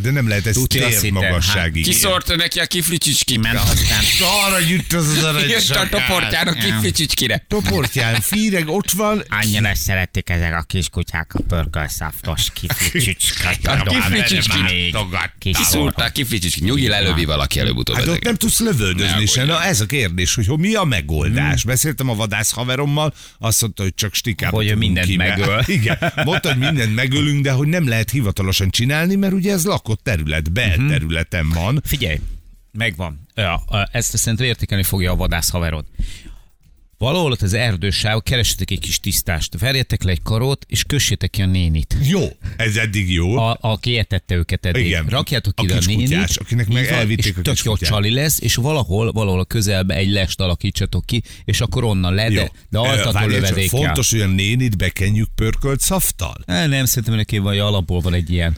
Hát 0.00 0.08
de 0.08 0.14
nem 0.14 0.28
lehet 0.28 0.46
ez 0.46 0.58
térmagasságig. 0.66 1.84
Kiszórta 1.84 2.36
neki 2.36 2.58
a 2.58 2.66
kiflicsicski. 2.66 3.36
Ment 3.36 3.58
aztán. 3.58 4.02
Arra 4.46 4.58
jut 4.58 4.92
az 4.92 5.08
az 5.08 5.14
Jött 5.16 5.24
a 5.24 5.28
aranysakál. 5.28 5.88
toportjának 5.88 6.58
kiflicsicskire. 6.58 7.44
Toportyán 7.48 8.20
fíreg, 8.20 8.68
ott 8.68 8.90
van, 8.90 9.24
Annyira 9.28 9.74
szeretik 9.74 10.30
ezek 10.30 10.54
a 10.54 10.62
kiskutyák 10.62 11.34
a 11.34 11.40
pörkölszaftos 11.48 12.46
kiflicsicskát. 12.52 13.66
A 13.66 13.82
kiflicsicski. 13.82 14.94
Kis 15.38 15.56
Kiszúrták 15.56 16.12
kiflicsicski. 16.12 16.64
Nyugi 16.64 16.88
lelövi 16.88 17.24
valaki 17.24 17.60
előbb-utóbb 17.60 17.96
Hát 17.96 18.06
ott 18.06 18.22
nem 18.22 18.36
tudsz 18.36 18.60
lövöldözni 18.60 19.26
se. 19.26 19.44
Na 19.44 19.62
ez 19.62 19.80
a 19.80 19.86
kérdés, 19.86 20.34
hogy 20.34 20.58
mi 20.58 20.74
a 20.74 20.84
megoldás. 20.84 21.64
Beszéltem 21.64 22.08
a 22.08 22.14
vadász 22.14 22.52
haverommal, 22.52 23.14
azt 23.38 23.60
mondta, 23.60 23.82
hogy 23.82 23.94
csak 23.94 24.14
stikába 24.14 24.56
Hogy 24.56 24.76
mindent 24.76 25.16
megöl. 25.16 25.62
Igen, 25.66 26.12
mondta, 26.24 26.48
hogy 26.48 26.58
mindent 26.58 26.94
megölünk, 26.94 27.42
de 27.42 27.50
hogy 27.50 27.68
nem 27.68 27.88
lehet 27.88 28.10
hivatalosan 28.10 28.70
csinálni, 28.70 29.14
mert 29.14 29.32
ugye 29.32 29.52
ez 29.52 29.64
lakott 29.90 30.04
terület, 30.04 30.52
belterületen 30.52 31.48
van. 31.48 31.80
Figyelj, 31.84 32.20
megvan. 32.72 33.20
Ja, 33.34 33.54
a- 33.54 33.88
ezt 33.92 34.16
szerintem 34.16 34.46
értékelni 34.46 34.82
fogja 34.84 35.12
a 35.12 35.16
vadász 35.16 35.50
haverod. 35.50 35.84
Valahol 36.98 37.30
ott 37.30 37.42
az 37.42 37.52
erdősáv, 37.52 38.22
keresetek 38.22 38.70
egy 38.70 38.78
kis 38.78 39.00
tisztást, 39.00 39.58
verjetek 39.58 40.02
le 40.02 40.10
egy 40.10 40.22
karót, 40.22 40.66
és 40.68 40.84
kössétek 40.84 41.30
ki 41.30 41.42
a 41.42 41.46
nénit. 41.46 41.94
Jó, 42.02 42.28
ez 42.56 42.76
eddig 42.76 43.12
jó. 43.12 43.36
A, 43.36 43.56
aki 43.60 43.98
etette 43.98 44.34
őket 44.34 44.66
eddig. 44.66 44.86
Igen. 44.86 45.06
Rakjátok 45.06 45.52
A 45.56 45.62
ide 45.62 45.74
a, 45.74 45.76
kiskutyás, 45.76 46.08
nénit, 46.10 46.36
akinek 46.36 46.68
meg 46.68 46.84
van, 46.84 46.94
elvitték 46.98 47.32
és 47.32 47.38
a 47.38 47.42
tök 47.42 47.58
jó 47.58 47.76
csali 47.76 48.10
lesz, 48.10 48.40
és 48.40 48.54
valahol, 48.54 49.12
valahol 49.12 49.40
a 49.40 49.44
közelbe 49.44 49.94
egy 49.94 50.10
lest 50.10 50.40
alakítsatok 50.40 51.06
ki, 51.06 51.22
és 51.44 51.60
akkor 51.60 51.84
onnan 51.84 52.14
le, 52.14 52.28
Jó. 52.28 52.34
de, 52.34 52.50
de 52.68 52.78
altató 52.78 53.26
lövedékkel. 53.26 53.80
Fontos, 53.82 54.10
hogy 54.10 54.20
a 54.20 54.26
nénit 54.26 54.76
bekenjük 54.76 55.28
pörkölt 55.34 55.80
szaftal. 55.80 56.34
Á, 56.46 56.66
Nem, 56.66 56.84
szerintem 56.84 57.14
neki 57.14 57.38
vagy 57.38 57.58
alapból 57.58 58.00
van 58.00 58.14
egy 58.14 58.30
ilyen. 58.30 58.56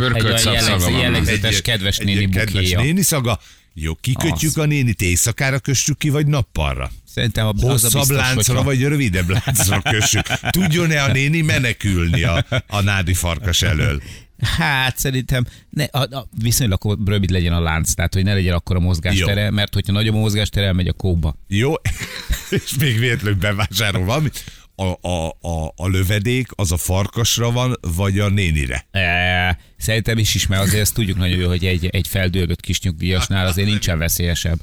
Pörkölt 0.00 0.38
Egy 0.38 0.44
jellegző- 0.44 0.90
van. 0.90 1.00
jellegző- 1.00 1.38
benne. 1.40 1.60
Kedves- 1.60 1.98
egy 2.00 2.06
néni 2.06 2.18
ilyen 2.18 2.30
kedves 2.30 2.52
bukéja. 2.62 2.80
néni 2.80 3.02
szaga. 3.02 3.40
Jó, 3.74 3.94
kikötjük 3.94 4.56
Az. 4.56 4.62
a 4.62 4.66
nénit 4.66 5.02
éjszakára, 5.02 5.58
kössük 5.58 5.98
ki, 5.98 6.08
vagy 6.08 6.26
nappalra? 6.26 6.90
Szerintem 7.14 7.46
a 7.46 7.52
Hosszabb 7.60 7.92
biztos, 7.92 8.16
láncra, 8.16 8.34
hogyha- 8.54 8.62
vagy 8.62 8.82
rövidebb 8.82 9.28
láncra 9.28 9.82
kössük. 9.82 10.26
Tudjon-e 10.50 11.02
a 11.02 11.12
néni 11.12 11.40
menekülni 11.40 12.22
a, 12.22 12.46
a 12.66 12.80
nádi 12.80 13.14
farkas 13.14 13.62
elől? 13.62 14.02
Hát 14.42 14.98
szerintem 14.98 15.46
ne, 15.70 15.84
a, 15.84 15.98
a, 16.16 16.28
viszonylag 16.42 16.98
rövid 17.08 17.30
legyen 17.30 17.52
a 17.52 17.60
lánc, 17.60 17.92
tehát 17.94 18.14
hogy 18.14 18.24
ne 18.24 18.34
legyen 18.34 18.54
akkor 18.54 18.76
a 18.76 18.80
mozgástere, 18.80 19.42
Jó. 19.44 19.50
mert 19.50 19.74
hogyha 19.74 19.92
nagyobb 19.92 20.14
a 20.14 20.18
mozgástere, 20.18 20.66
elmegy 20.66 20.88
a 20.88 20.92
kóba. 20.92 21.36
Jó? 21.48 21.72
És 22.50 22.74
még 22.80 22.98
véletlenül 22.98 23.38
bevásárol 23.38 24.04
valamit. 24.04 24.44
A, 24.80 25.08
a, 25.08 25.28
a, 25.40 25.72
a 25.76 25.88
lövedék 25.88 26.46
az 26.54 26.72
a 26.72 26.76
farkasra 26.76 27.50
van, 27.50 27.76
vagy 27.80 28.18
a 28.18 28.28
nénire? 28.28 28.86
E, 28.90 29.58
szerintem 29.76 30.18
is 30.18 30.34
is, 30.34 30.46
mert 30.46 30.62
azért 30.62 30.80
ezt 30.80 30.94
tudjuk 30.94 31.16
nagyon 31.16 31.36
jó, 31.38 31.48
hogy 31.48 31.64
egy, 31.66 31.86
egy 31.86 32.08
feldőlött 32.08 32.60
kis 32.60 32.80
nyugdíjasnál 32.80 33.46
azért 33.46 33.68
nincsen 33.68 33.98
veszélyesebb. 33.98 34.58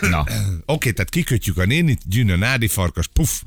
Na, 0.00 0.24
Oké, 0.66 0.90
tehát 0.92 1.10
kikötjük 1.10 1.58
a 1.58 1.64
nénit, 1.64 2.00
gyűn 2.08 2.30
a 2.30 2.36
nádi 2.36 2.66
farkas, 2.66 3.06
puff, 3.12 3.42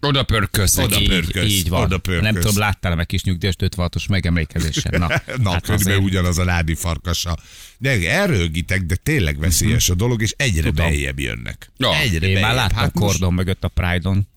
Oda 0.00 0.22
pörkölsz 0.22 0.76
Oda 0.78 0.98
neki. 1.00 1.12
így, 1.40 1.50
így 1.50 1.68
van. 1.68 1.82
oda 1.82 1.98
pörkölsz. 1.98 2.32
Nem 2.32 2.42
tudom, 2.42 2.58
láttál 2.58 2.94
meg 2.96 3.06
kis 3.06 3.22
nyugdíjas 3.22 3.54
56-os 3.58 4.08
megemlékezésen. 4.08 4.92
Na, 4.98 5.06
Na, 5.06 5.10
hát 5.10 5.22
hát 5.22 5.62
körülbelül 5.62 5.74
azért- 5.74 5.98
ugyanaz 6.00 6.38
a 6.38 6.44
nádi 6.44 6.74
farkasa. 6.74 7.36
De 7.78 8.10
elrögitek, 8.10 8.82
de 8.82 8.94
tényleg 8.96 9.38
veszélyes 9.38 9.88
a 9.88 9.94
dolog, 9.94 10.22
és 10.22 10.34
egyre 10.36 10.62
Tudom. 10.68 10.86
beljebb 10.86 11.18
jönnek. 11.20 11.70
Ja. 11.76 11.96
egyre 11.96 12.26
Én 12.26 12.32
már 12.32 12.42
beljebb. 12.42 12.56
láttam 12.56 12.76
Hát 12.76 12.94
most- 12.94 13.06
kordon 13.06 13.34
mögött 13.34 13.64
a 13.64 13.68
Pride-on. 13.68 14.28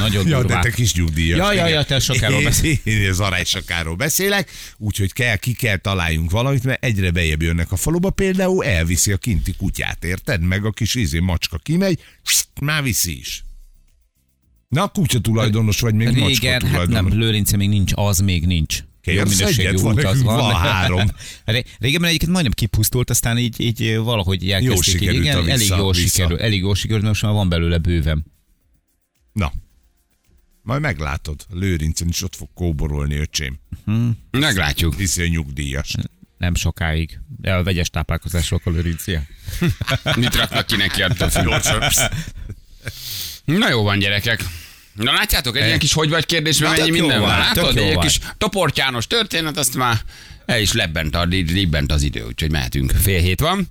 Nagyon 0.00 0.28
Ja, 0.28 0.44
de 0.44 0.58
te 0.60 0.70
kis 0.70 0.94
nyugdíjas. 0.94 1.38
Ja, 1.38 1.44
ja, 1.52 1.52
igen. 1.52 1.68
ja, 1.68 1.84
te 1.84 1.98
sokáról 1.98 2.42
beszélsz. 2.42 2.80
Én 2.84 3.08
az 3.10 3.20
aránysakáról 3.20 3.94
beszélek, 3.96 4.50
úgyhogy 4.78 5.12
kell, 5.12 5.36
ki 5.36 5.52
kell 5.52 5.76
találjunk 5.76 6.30
valamit, 6.30 6.64
mert 6.64 6.84
egyre 6.84 7.10
bejebb 7.10 7.42
jönnek 7.42 7.72
a 7.72 7.76
faluba. 7.76 8.10
Például 8.10 8.64
elviszi 8.64 9.12
a 9.12 9.16
kinti 9.16 9.54
kutyát, 9.56 10.04
érted? 10.04 10.42
Meg 10.42 10.64
a 10.64 10.70
kis 10.70 10.94
izé 10.94 11.18
macska 11.18 11.58
kimegy, 11.58 12.00
már 12.60 12.82
viszi 12.82 13.18
is. 13.18 13.44
Na, 14.68 14.88
kutya 14.88 15.18
tulajdonos 15.20 15.80
vagy 15.80 15.94
még 15.94 16.06
macska 16.06 16.26
Régen, 16.26 16.52
hát 16.60 16.70
tulajdonos. 16.70 17.10
nem, 17.10 17.20
Lőrince 17.20 17.56
még 17.56 17.68
nincs, 17.68 17.92
az 17.94 18.18
még 18.18 18.46
nincs. 18.46 18.78
Jó 19.04 19.12
Kérsz 19.14 19.40
egyet? 19.40 19.80
Van 19.80 20.04
az 20.04 20.22
van. 20.22 20.36
van 20.36 20.54
három. 20.54 21.08
Ré- 21.44 21.66
Régebben 21.78 22.08
egyébként 22.08 22.32
majdnem 22.32 22.52
kipusztult, 22.52 23.10
aztán 23.10 23.38
így, 23.38 23.60
így 23.60 23.96
valahogy 23.96 24.50
elkezdték. 24.50 24.76
így, 24.86 25.00
sikerült 25.00 25.24
igen, 25.24 25.36
a 25.36 25.42
vissza- 25.42 25.54
elég 25.54 25.68
jól 25.68 25.94
sikerült, 25.94 26.40
elég 26.40 26.60
jól 26.60 26.74
sikerült, 26.74 27.04
most 27.06 27.22
már 27.22 27.32
van 27.32 27.48
belőle 27.48 27.78
bőven. 27.78 28.26
Na, 29.32 29.52
majd 30.70 30.82
meglátod. 30.82 31.46
Lőrincen 31.52 32.08
is 32.08 32.22
ott 32.22 32.36
fog 32.36 32.48
kóborolni, 32.54 33.16
öcsém. 33.16 33.58
Meglátjuk. 34.30 34.94
Hiszi 34.94 35.22
a 35.22 35.26
nyugdíjas. 35.26 35.94
Nem 36.38 36.54
sokáig. 36.54 37.20
De 37.40 37.54
a 37.54 37.62
vegyes 37.62 37.90
táplálkozások 37.90 38.66
a 38.66 38.70
Lőrincia. 38.70 39.22
Mit 40.16 40.34
raknak 40.34 40.66
ki 40.66 40.76
neki 40.76 41.02
függ. 41.30 41.48
Na 43.44 43.68
jó 43.68 43.82
van, 43.82 43.98
gyerekek. 43.98 44.44
Na 44.92 45.12
látjátok, 45.12 45.56
egy 45.56 45.66
ilyen 45.66 45.78
kis 45.78 45.92
hogy 45.92 46.08
vagy 46.08 46.26
kérdésben 46.26 46.70
mennyi 46.70 46.90
minden 46.90 47.20
van. 47.20 47.38
Látod, 47.38 47.76
egy 47.76 47.98
kis 47.98 48.18
toportyános 48.38 49.06
történet, 49.06 49.56
azt 49.56 49.74
már 49.76 50.00
el 50.46 50.60
is 50.60 50.72
lebbent, 50.72 51.14
a, 51.14 51.24
libbent 51.24 51.92
az 51.92 52.02
idő, 52.02 52.24
úgyhogy 52.26 52.50
mehetünk. 52.50 52.90
Fél 52.90 53.20
hét 53.20 53.40
van. 53.40 53.68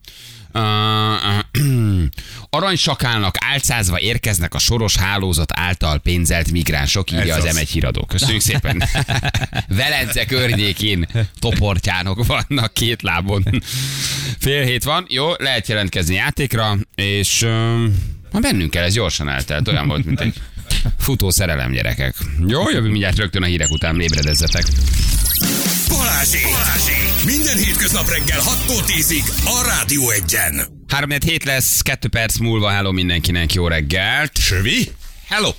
Aranysakálnak 2.50 3.36
álcázva 3.40 4.00
érkeznek 4.00 4.54
a 4.54 4.60
soros 4.60 4.96
hálózat 4.96 5.52
által 5.56 6.00
pénzelt 6.00 6.52
migránsok, 6.52 7.12
írja 7.12 7.36
Ez 7.36 7.44
az 7.44 7.50
az. 7.50 7.60
M1 7.60 7.70
híradó. 7.72 8.06
Köszönjük 8.06 8.42
szépen. 8.42 8.84
Velence 9.68 10.26
környékén 10.26 11.08
toportyánok 11.40 12.26
vannak 12.26 12.74
két 12.74 13.02
lábon. 13.02 13.44
Fél 14.40 14.64
hét 14.64 14.84
van, 14.84 15.06
jó, 15.10 15.32
lehet 15.38 15.68
jelentkezni 15.68 16.16
játékra, 16.16 16.78
és 16.96 17.42
uh, 17.42 17.84
ma 18.32 18.40
bennünk 18.40 18.72
kell, 18.72 18.84
ez 18.84 18.94
gyorsan 18.94 19.30
eltelt, 19.30 19.68
olyan 19.68 19.88
volt, 19.88 20.06
mint 20.06 20.20
egy 20.20 20.36
futó 20.98 21.30
szerelem 21.30 21.72
gyerekek. 21.72 22.16
Jó, 22.48 22.70
jövünk 22.70 22.92
mindjárt 22.92 23.18
rögtön 23.18 23.44
a 23.44 23.46
hírek 23.46 23.70
után, 23.70 24.02
ébredezzetek. 24.02 24.64
Balázsék! 25.90 26.44
Balázsék! 26.44 27.26
Minden 27.26 27.58
hétköznap 27.58 28.10
reggel 28.10 28.40
6-tól 28.40 28.84
10-ig 28.86 29.24
a 29.46 29.66
Rádió 29.68 30.10
Egyen. 30.10 30.68
3 30.88 31.10
hét 31.26 31.44
lesz, 31.44 31.82
2 31.82 32.08
perc 32.08 32.38
múlva, 32.38 32.70
hello 32.70 32.92
mindenkinek, 32.92 33.54
jó 33.54 33.68
reggelt. 33.68 34.38
Sövi? 34.38 34.92
Hello! 35.28 35.50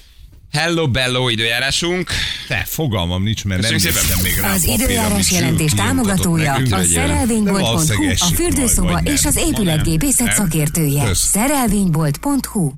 Hello, 0.52 0.88
bello 0.88 1.28
időjárásunk. 1.28 2.10
Te, 2.48 2.64
fogalmam 2.66 3.22
nincs, 3.22 3.44
mert 3.44 3.62
nem 3.62 3.72
Köszönjük 3.72 4.00
néztem 4.00 4.18
még 4.22 4.38
rá 4.40 4.52
Az 4.52 4.64
időjárás 4.64 5.30
jelentés 5.30 5.72
támogatója 5.72 6.52
a 6.70 6.82
szerelvénybolt.hu, 6.82 8.10
a 8.18 8.24
fürdőszoba 8.34 9.00
és 9.04 9.22
nem. 9.22 9.32
az 9.36 9.36
épületgépészet 9.36 10.26
Nem? 10.26 10.36
szakértője. 10.36 11.14
Szerelvénybolt.hu 11.14 12.72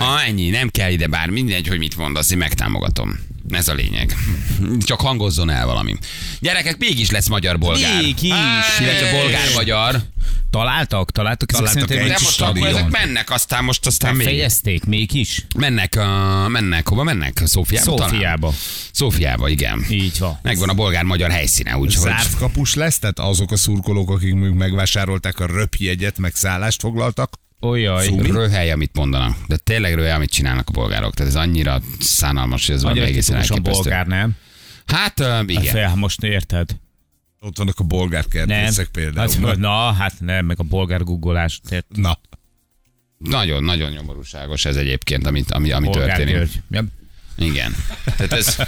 Ah, 0.00 0.26
ennyi, 0.26 0.50
nem 0.50 0.68
kell 0.68 0.90
ide 0.90 1.06
bár 1.06 1.28
mindegy, 1.28 1.68
hogy 1.68 1.78
mit 1.78 1.96
mondasz, 1.96 2.30
én 2.30 2.38
megtámogatom. 2.38 3.18
Ez 3.50 3.68
a 3.68 3.74
lényeg. 3.74 4.16
Csak 4.84 5.00
hangozzon 5.00 5.50
el 5.50 5.66
valami. 5.66 5.96
Gyerekek, 6.40 6.78
mégis 6.78 7.10
lesz 7.10 7.28
magyar-bolgár. 7.28 8.02
Mégis. 8.02 8.32
Illetve 8.80 9.10
bolgár-magyar. 9.12 10.02
Találtak? 10.50 11.10
Találtak? 11.10 11.50
Találtak 11.50 11.72
szerintem 11.72 11.98
egy 11.98 12.12
De 12.12 12.18
most 12.22 12.40
akkor 12.40 12.66
ezek 12.66 12.90
mennek, 12.90 13.30
aztán 13.30 13.64
most 13.64 13.86
aztán 13.86 14.14
még. 14.14 14.26
Fejezték 14.26 14.84
mégis? 14.84 15.46
Mennek, 15.56 15.96
a, 15.96 16.48
mennek, 16.48 16.88
hova 16.88 17.02
mennek? 17.02 17.42
Szófiába? 17.44 17.94
talán? 17.94 18.10
Szófiába. 18.10 18.52
Szófiába, 18.92 19.48
igen. 19.48 19.84
Így 19.90 20.18
van. 20.18 20.38
Megvan 20.42 20.68
a 20.68 20.74
bolgár-magyar 20.74 21.30
helyszíne, 21.30 21.76
úgyhogy... 21.76 22.02
Zárt 22.04 22.36
kapus 22.36 22.74
lesz, 22.74 22.98
tehát 22.98 23.18
azok 23.18 23.50
a 23.50 23.56
szurkolók, 23.56 24.10
akik 24.10 24.32
mondjuk 24.32 24.54
megvásárolták 24.54 25.40
a 25.40 25.46
röpjegyet, 25.46 26.18
meg 26.18 26.34
szállást 26.34 26.80
foglaltak. 26.80 27.38
Olyaj. 27.60 28.08
Röhely, 28.16 28.70
amit 28.70 28.96
mondanak. 28.96 29.36
De 29.46 29.56
tényleg 29.56 29.94
röhely, 29.94 30.12
amit 30.12 30.30
csinálnak 30.30 30.68
a 30.68 30.72
bolgárok. 30.72 31.14
Tehát 31.14 31.32
ez 31.32 31.38
annyira 31.38 31.80
szánalmas, 32.00 32.66
hogy 32.66 32.74
ez 32.74 32.82
valami 32.82 33.00
egészen 33.00 33.36
elképesztő. 33.36 33.70
bolgár, 33.82 34.06
nem? 34.06 34.36
Hát, 34.86 35.20
uh, 35.20 35.42
igen. 35.46 35.64
fel, 35.64 35.94
most 35.94 36.22
érted? 36.22 36.70
Ott 37.40 37.56
vannak 37.56 37.78
a 37.78 37.84
bolgár 37.84 38.26
kertészek 38.26 38.88
például. 38.88 39.30
Hát, 39.42 39.56
na, 39.56 39.92
hát 39.92 40.14
nem, 40.18 40.46
meg 40.46 40.60
a 40.60 40.62
bolgár. 40.62 41.02
Tehát 41.68 41.86
Na, 41.88 42.18
Nagyon-nagyon 43.18 43.90
nyomorúságos 43.90 44.64
ez 44.64 44.76
egyébként, 44.76 45.26
amit, 45.26 45.50
ami, 45.50 45.70
ami 45.70 45.86
bolgár 45.86 46.06
történik. 46.06 46.34
György. 46.34 46.62
Ja. 46.70 46.84
Igen. 47.36 47.74
Tehát 48.04 48.32
ez... 48.32 48.56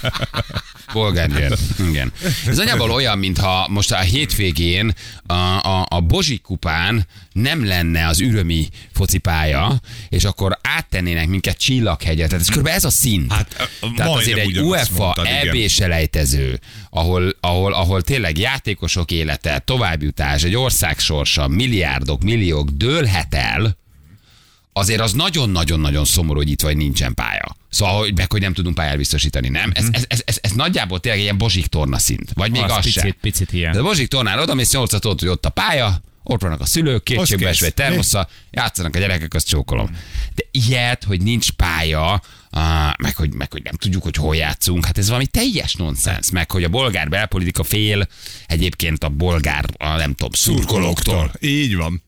Bolgár. 0.93 1.59
Igen. 1.89 2.13
Ez 2.47 2.57
nagyjából 2.57 2.91
olyan, 2.91 3.19
mintha 3.19 3.69
most 3.69 3.93
a 3.93 3.99
hétvégén 3.99 4.95
a, 5.27 5.33
a, 5.33 5.87
a 5.89 6.01
Bozsik 6.01 6.43
kupán 6.43 7.07
nem 7.33 7.67
lenne 7.67 8.07
az 8.07 8.21
ürömi 8.21 8.69
focipálya, 8.93 9.81
és 10.09 10.25
akkor 10.25 10.59
áttennének 10.63 11.29
minket 11.29 11.57
Csillaghegyet. 11.57 12.29
Tehát 12.29 12.49
ez 12.49 12.57
kb. 12.57 12.67
ez 12.67 12.85
a 12.85 12.91
szint. 12.91 13.33
Hát, 13.33 13.69
Tehát 13.97 14.13
azért 14.13 14.39
egy 14.39 14.59
UEFA. 14.59 15.15
EB 15.25 15.69
selejtező, 15.69 16.61
ahol, 16.91 17.37
ahol, 17.41 17.73
ahol 17.73 18.03
tényleg 18.03 18.39
játékosok 18.39 19.11
élete, 19.11 19.59
továbbjutás, 19.59 20.43
egy 20.43 20.57
ország 20.57 20.99
sorsa, 20.99 21.49
milliárdok, 21.49 22.23
milliók 22.23 22.69
dőlhet 22.71 23.35
el, 23.35 23.77
azért 24.73 25.01
az 25.01 25.13
nagyon-nagyon-nagyon 25.13 26.05
szomorú, 26.05 26.39
hogy 26.39 26.51
itt 26.51 26.61
vagy 26.61 26.77
nincsen 26.77 27.15
pálya. 27.15 27.57
Szóval, 27.73 27.99
hogy 27.99 28.17
meg, 28.17 28.31
hogy 28.33 28.41
nem 28.41 28.53
tudunk 28.53 28.75
pályát 28.75 28.97
biztosítani, 28.97 29.49
nem? 29.49 29.71
Ez, 29.75 29.87
ez, 29.93 30.05
ez, 30.09 30.23
ez, 30.25 30.39
ez 30.41 30.51
nagyjából 30.51 31.01
tényleg 31.01 31.21
ilyen 31.21 31.39
bozsik 31.39 31.67
torna 31.67 31.99
szint. 31.99 32.31
Vagy 32.35 32.51
még 32.51 32.63
Az 32.63 32.71
az, 32.71 32.85
picit- 32.85 33.03
se. 33.03 33.17
picit 33.21 33.53
ilyen. 33.53 33.73
De 33.73 33.79
a 33.79 33.83
bozsik 33.83 34.09
tornára 34.09 34.43
oda 34.43 34.55
mész 34.55 34.73
8 34.73 34.93
ott, 34.93 35.21
hogy 35.21 35.29
ott 35.29 35.47
a 35.47 35.51
pálya, 35.51 36.03
ott 36.23 36.41
vannak 36.41 36.61
a 36.61 36.67
szülők, 36.67 37.03
kétségbe 37.03 37.49
esve 37.49 37.67
egy 37.67 37.75
termosza, 37.75 38.29
játszanak 38.51 38.97
a 38.97 38.99
gyerekek, 38.99 39.35
azt 39.35 39.49
csókolom. 39.49 39.97
De 40.35 40.43
ilyet, 40.51 41.05
hogy 41.05 41.23
nincs 41.23 41.51
pálya, 41.51 42.23
Uh, 42.57 42.61
meg, 42.99 43.17
hogy, 43.17 43.35
meg 43.35 43.53
hogy 43.53 43.63
nem 43.63 43.75
tudjuk, 43.75 44.03
hogy 44.03 44.17
hol 44.17 44.37
játszunk. 44.37 44.85
Hát 44.85 44.99
ez 44.99 45.07
valami 45.07 45.27
teljes 45.27 45.75
nonsens. 45.75 46.31
Meg 46.31 46.51
hogy 46.51 46.65
a 46.65 46.69
bolgár 46.69 47.09
belpolitika 47.09 47.63
fél 47.63 48.09
egyébként 48.47 49.05
a 49.05 49.09
bolgár, 49.09 49.65
a, 49.79 49.87
nem 49.97 50.15
tudom, 50.15 50.33
szurkolóktól. 50.33 51.33
Így 51.41 51.77
van. 51.77 52.03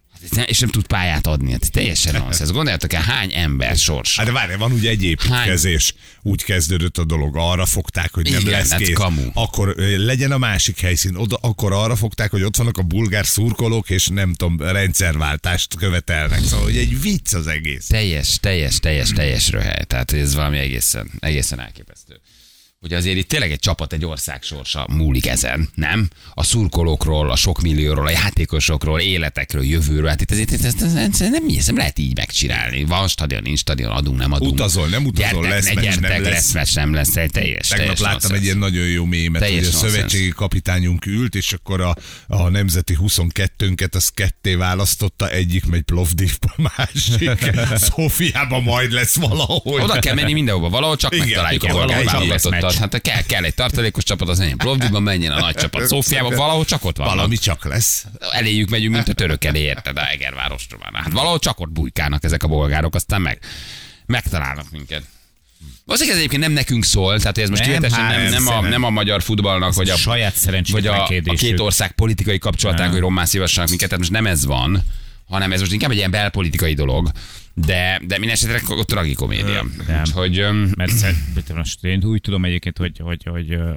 És 0.46 0.58
nem 0.58 0.70
tud 0.70 0.86
pályát 0.86 1.26
adni. 1.26 1.52
Hát 1.52 1.70
teljesen 1.72 2.14
nonsens. 2.14 2.50
Gondoljatok 2.50 2.92
el, 2.92 3.02
hány 3.02 3.32
ember 3.34 3.76
sors. 3.76 4.16
Hát 4.16 4.26
de 4.26 4.32
várj, 4.32 4.54
van 4.54 4.72
ugye 4.72 4.90
egy 4.90 5.04
építkezés. 5.04 5.94
Úgy 6.22 6.44
kezdődött 6.44 6.98
a 6.98 7.04
dolog, 7.04 7.36
arra 7.36 7.66
fogták, 7.66 8.12
hogy 8.14 8.30
nem 8.30 8.40
Igen, 8.40 8.52
lesz 8.52 8.70
hát 8.70 8.78
kész. 8.80 8.94
kamu. 8.94 9.30
Akkor 9.34 9.74
legyen 9.96 10.32
a 10.32 10.38
másik 10.38 10.80
helyszín. 10.80 11.14
Oda, 11.16 11.36
akkor 11.40 11.72
arra 11.72 11.96
fogták, 11.96 12.30
hogy 12.30 12.42
ott 12.42 12.56
vannak 12.56 12.78
a 12.78 12.82
bulgár 12.82 13.26
szurkolók, 13.26 13.90
és 13.90 14.06
nem 14.08 14.34
tudom, 14.34 14.60
rendszerváltást 14.60 15.76
követelnek. 15.76 16.40
Szóval, 16.44 16.64
hogy 16.64 16.76
egy 16.76 17.00
vicc 17.00 17.34
az 17.34 17.46
egész. 17.46 17.86
Teljes, 17.86 18.38
teljes, 18.40 18.78
teljes, 18.78 19.10
teljes 19.10 19.50
röhely. 19.50 19.84
Tehát 19.86 20.12
ez 20.12 20.34
valami 20.34 20.58
egészen, 20.58 21.10
egészen 21.18 21.60
elképesztő. 21.60 22.20
Hogy 22.84 22.92
azért 22.92 23.16
itt 23.16 23.28
tényleg 23.28 23.50
egy 23.50 23.58
csapat, 23.58 23.92
egy 23.92 24.04
ország 24.04 24.42
sorsa 24.42 24.86
múlik 24.90 25.26
ezen, 25.26 25.68
nem? 25.74 26.08
A 26.34 26.44
szurkolókról, 26.44 27.30
a 27.30 27.36
sok 27.36 27.60
millióról, 27.60 28.06
a 28.06 28.10
játékosokról, 28.10 29.00
életekről, 29.00 29.64
jövőről. 29.64 30.08
Hát 30.08 30.20
itt 30.20 30.30
ezért 30.30 30.52
ez, 30.52 30.64
ez, 30.64 30.74
ez, 30.82 30.94
ez 30.94 31.18
nem, 31.18 31.44
ez 31.58 31.66
nem 31.66 31.76
lehet 31.76 31.98
így 31.98 32.16
megcsinálni. 32.16 32.84
Van 32.84 33.08
stadion, 33.08 33.42
nincs 33.42 33.58
stadion, 33.58 33.90
adunk, 33.90 34.18
nem 34.18 34.32
adunk. 34.32 34.52
Utazol, 34.52 34.88
nem 34.88 35.04
utazol, 35.04 35.42
gyertek, 35.42 35.50
lesz 35.50 35.74
ne 35.74 35.74
meccs, 35.74 35.84
nem 35.84 36.00
gyertek, 36.00 36.20
lesz. 36.20 36.32
lesz, 36.32 36.52
meccs, 36.52 36.74
nem 36.74 36.94
lesz, 36.94 37.16
egy 37.16 37.30
teljes, 37.30 37.68
Tegnap 37.68 37.86
teljes 37.86 38.00
láttam 38.00 38.18
nonsens. 38.20 38.38
egy 38.38 38.44
ilyen 38.44 38.58
nagyon 38.58 38.86
jó 38.86 39.04
mémet, 39.04 39.42
Teljes 39.42 39.64
hogy 39.64 39.74
a 39.74 39.78
szövetségi 39.78 40.28
kapitányunk 40.28 41.06
ült, 41.06 41.34
és 41.34 41.52
akkor 41.52 41.80
a, 41.80 41.96
a 42.26 42.48
nemzeti 42.48 42.98
22-nket 43.00 43.94
az 43.94 44.08
ketté 44.08 44.54
választotta, 44.54 45.30
egyik 45.30 45.66
megy 45.66 45.82
Plovdivba, 45.82 46.54
másik 46.76 47.30
Szófiába 47.90 48.60
majd 48.60 48.92
lesz 48.92 49.14
valahol. 49.14 49.80
Oda 49.80 49.98
kell 49.98 50.14
menni 50.14 50.32
mindenhova, 50.32 50.68
valahol 50.68 50.96
csak 50.96 51.14
Igen, 51.14 51.26
megtaláljuk 51.26 51.62
a 51.62 52.72
meccs. 52.78 52.92
Hát 52.92 53.00
kell, 53.00 53.22
kell 53.22 53.44
egy 53.44 53.54
tartalékos 53.54 54.04
csapat, 54.04 54.28
az 54.28 54.38
menjen 54.38 54.56
Plovdivban, 54.56 55.02
menjen 55.02 55.32
a 55.32 55.40
nagy 55.40 55.54
csapat 55.54 55.86
Szófiába, 55.86 56.30
valahol 56.30 56.64
csak 56.64 56.84
ott 56.84 56.96
van. 56.96 57.06
Valami 57.06 57.36
csak 57.36 57.64
lesz. 57.64 58.06
eléjük 58.32 58.68
megyünk, 58.68 58.94
mint 58.94 59.08
a 59.08 59.12
török 59.12 59.44
elé, 59.44 59.60
érted, 59.60 59.96
a 59.96 60.10
Egervárosra 60.10 60.78
már. 60.92 61.02
Hát 61.02 61.12
valahol 61.12 61.38
csak 61.38 61.60
ott 61.60 61.70
bujkálnak 61.70 62.24
ezek 62.24 62.42
a 62.42 62.46
bolgárok, 62.46 62.94
aztán 62.94 63.20
meg 63.20 63.38
megtalálnak 64.06 64.70
minket. 64.70 65.02
Azért 65.86 66.10
ez 66.10 66.16
egyébként 66.16 66.42
nem 66.42 66.52
nekünk 66.52 66.84
szól, 66.84 67.18
tehát 67.18 67.38
ez 67.38 67.48
most 67.48 67.60
Nem, 67.60 67.70
hihetesen 67.70 68.04
hát 68.04 68.16
nem, 68.16 68.30
nem, 68.30 68.46
a, 68.46 68.60
nem. 68.60 68.82
a 68.82 68.90
magyar 68.90 69.22
futballnak, 69.22 69.74
vagy 69.74 69.88
a, 69.88 69.96
saját 69.96 70.34
vagy 70.70 70.86
a, 70.86 71.04
a 71.24 71.34
két 71.34 71.60
ország 71.60 71.92
politikai 71.92 72.38
kapcsolatának, 72.38 72.92
hogy 72.92 73.00
rommá 73.00 73.24
szívassanak 73.24 73.68
minket, 73.68 73.88
tehát 73.88 74.00
most 74.00 74.14
nem 74.14 74.26
ez 74.26 74.44
van, 74.44 74.82
hanem 75.26 75.52
ez 75.52 75.60
most 75.60 75.72
inkább 75.72 75.90
egy 75.90 75.96
ilyen 75.96 76.10
belpolitikai 76.10 76.74
dolog, 76.74 77.10
de, 77.54 78.00
de 78.06 78.18
minden 78.18 78.36
esetre 78.36 78.60
ott 78.68 78.86
tragikomédia. 78.86 79.64
Nem. 79.86 80.00
Úgyhogy 80.00 80.38
öm, 80.38 80.72
Mert 80.76 80.92
szerintem 80.92 81.56
most 81.62 81.84
én 81.84 82.04
úgy 82.04 82.20
tudom 82.20 82.44
egyébként, 82.44 82.78
hogy, 82.78 82.98
hogy, 82.98 83.24
hogy 83.30 83.52
ö, 83.52 83.72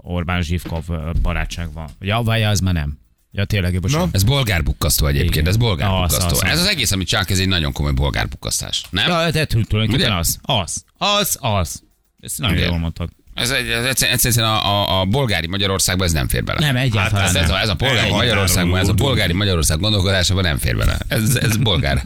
Orbán 0.00 0.42
Zsivkov 0.42 0.84
barátság 1.22 1.72
van. 1.72 1.88
Ja, 2.00 2.18
vagy 2.22 2.42
az 2.42 2.60
már 2.60 2.74
nem. 2.74 2.98
Ja, 3.34 3.44
tényleg, 3.44 3.80
bocsánat. 3.80 4.14
ez 4.14 4.22
bolgár 4.22 4.62
bukkasztó 4.62 5.06
egyébként, 5.06 5.34
Igen. 5.34 5.46
ez 5.46 5.56
bolgár 5.56 5.90
Az, 5.90 6.10
bukkasztó. 6.10 6.36
az, 6.36 6.42
az. 6.42 6.48
Ez 6.48 6.60
az 6.60 6.66
egész, 6.66 6.92
amit 6.92 7.06
csinálnak, 7.06 7.30
ez 7.30 7.38
egy 7.38 7.48
nagyon 7.48 7.72
komoly 7.72 7.92
bolgár 7.92 8.28
bukkasztás. 8.28 8.84
Nem? 8.90 9.08
Ja, 9.08 9.30
de 9.30 9.44
tulajdonképpen 9.46 10.10
Ugye? 10.10 10.14
az. 10.14 10.38
Az. 10.42 10.84
Az, 10.98 11.36
az. 11.40 11.82
Ezt 12.20 12.38
nagyon 12.38 12.56
Igen. 12.56 12.68
jól 12.68 12.78
mondtad. 12.78 13.10
Ez, 13.34 13.50
egy, 13.50 13.68
ez 13.68 13.84
egyszerűen, 13.84 14.16
egyszerűen 14.16 14.50
a, 14.50 14.64
a, 14.66 15.00
a 15.00 15.04
bolgári 15.04 15.46
Magyarországban 15.46 16.06
ez 16.06 16.12
nem 16.12 16.28
fér 16.28 16.44
bele. 16.44 16.60
Nem, 16.60 16.76
egyáltalán 16.76 17.26
Hát 17.26 17.36
ez, 17.36 17.48
nem. 17.48 17.56
a, 17.56 17.60
ez 17.60 17.68
a 17.68 17.74
polgári 17.74 17.98
Elhatárolódunk. 17.98 18.30
Magyarországban, 18.30 18.80
ez 18.80 18.88
a 18.88 18.94
polgári 18.94 19.32
Magyarország 19.32 19.80
gondolkodásában 19.80 20.42
nem 20.42 20.58
fér 20.58 20.76
bele. 20.76 20.98
Ez, 21.08 21.36
ez 21.36 21.56
bolgár. 21.56 22.04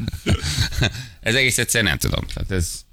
ez 1.21 1.35
egész 1.35 1.59
egyszerűen 1.59 1.91
nem 1.91 1.99
tudom. 1.99 2.25
Tehát 2.35 2.51
ez... 2.51 2.85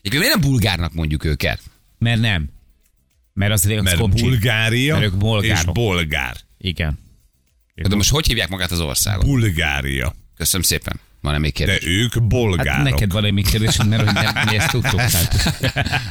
Egyébként 0.00 0.22
miért 0.22 0.40
nem 0.40 0.50
bulgárnak 0.50 0.92
mondjuk 0.92 1.24
őket? 1.24 1.60
Mert 1.98 2.20
nem. 2.20 2.48
Mert 3.32 3.52
az, 3.52 3.64
az 3.64 3.82
Mert 3.82 3.98
komcsi. 3.98 4.22
Bulgária 4.22 4.98
Mert 4.98 5.12
ők 5.12 5.42
és 5.44 5.64
bolgár. 5.64 6.36
Igen. 6.58 6.98
De 7.74 7.96
most 7.96 8.10
hogy 8.10 8.26
hívják 8.26 8.48
magát 8.48 8.70
az 8.70 8.80
országot? 8.80 9.24
Bulgária. 9.24 10.14
Köszönöm 10.36 10.62
szépen. 10.62 11.00
Van-e 11.20 11.38
még 11.38 11.52
De 11.52 11.64
kérdés? 11.64 11.88
ők 11.88 12.22
bolgárok. 12.22 12.72
Hát 12.72 12.82
neked 12.82 13.12
van 13.12 13.24
egy 13.24 13.46
kérdésed, 13.50 13.88
mert 13.88 14.04
hogy 14.04 14.14
nem, 14.14 14.44
mi 14.50 14.56
ezt 14.56 14.70
tudtuk. 14.70 14.94
Tehát, 14.94 15.36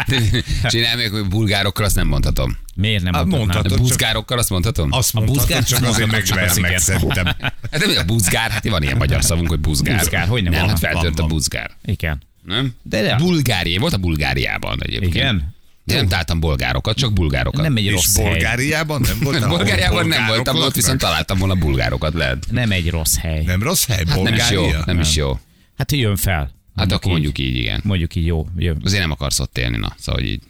Csinálj 0.72 0.96
még, 0.96 1.12
hogy 1.12 1.28
bulgárokkal 1.28 1.86
azt 1.86 1.96
nem 1.96 2.08
mondhatom. 2.08 2.58
miért 2.76 3.04
nem 3.04 3.13
Hát 3.13 3.22
mondhatnád? 3.26 3.48
mondhatod. 3.56 3.72
De 3.72 3.78
csak- 3.78 3.88
buzgárokkal 3.88 4.38
azt 4.38 4.50
mondhatom? 4.50 4.91
Azt 4.91 5.15
A 5.15 5.20
mondhatod, 5.20 5.46
buzgár- 5.48 5.67
csak 5.67 5.84
azért 5.84 6.12
megvernek 6.12 6.78
szerintem. 6.78 7.26
Hát 7.72 7.80
de 7.80 7.88
mi 7.88 7.96
a 7.96 8.04
buzgár? 8.04 8.52
Hát 8.52 8.70
van 8.70 8.84
ilyen 8.84 8.98
magyar 8.98 9.24
szavunk, 9.24 9.48
hogy 9.48 9.60
buzgár. 9.60 9.98
Buzgár, 10.00 10.28
hogy 10.28 10.43
nem 10.43 10.52
Nem, 10.52 10.62
van? 10.62 10.70
hát 10.70 10.80
feltört 10.80 11.04
Van, 11.04 11.13
a 11.13 11.22
van. 11.22 11.28
buzgár. 11.28 11.72
Igen. 11.86 12.22
Nem? 12.46 12.74
De 12.84 13.02
de- 13.02 13.15
Bulgárié, 13.15 13.78
volt 13.78 13.93
a 13.93 13.98
Bulgáriában 13.98 14.78
egyébként. 14.84 15.13
Igen? 15.15 15.56
Nem 15.95 16.08
találtam 16.08 16.39
bolgárokat, 16.39 16.97
csak 16.97 17.13
bulgárokat. 17.13 17.62
Nem 17.62 17.76
egy 17.76 17.84
És 17.84 17.91
rossz 17.91 18.15
hely. 18.17 18.30
Bulgáriában 18.30 19.02
nem 19.02 19.19
voltál? 19.19 19.47
Bulgáriában 19.50 20.08
nem 20.08 20.26
voltam, 20.28 20.56
ott 20.58 20.76
viszont 20.76 21.00
találtam 21.00 21.38
volna 21.38 21.56
bulgárokat, 21.56 22.13
lehet. 22.13 22.45
Nem 22.52 22.71
egy 22.71 22.89
rossz 22.89 23.17
hely. 23.17 23.43
Nem 23.43 23.63
rossz 23.63 23.86
hely, 23.86 24.04
Hát 24.08 24.21
nem 24.21 24.34
is 24.34 24.50
jó, 24.50 24.62
Bulgária? 24.62 24.86
nem 24.86 25.00
is 25.00 25.15
jó. 25.15 25.39
Hát 25.78 25.91
jön 25.91 26.15
fel. 26.15 26.39
Hát 26.39 26.52
Mondjuk 26.76 27.00
akkor 27.00 27.12
így. 27.12 27.23
mondjuk 27.23 27.38
így, 27.47 27.56
igen. 27.56 27.82
Mondjuk 27.84 28.15
így 28.15 28.26
jó. 28.26 28.47
Jön. 28.58 28.82
Azért 28.84 29.02
nem 29.02 29.12
akarsz 29.12 29.39
ott 29.39 29.58
élni, 29.58 29.78
na. 29.78 29.95
Szóval, 30.00 30.21
így. 30.21 30.41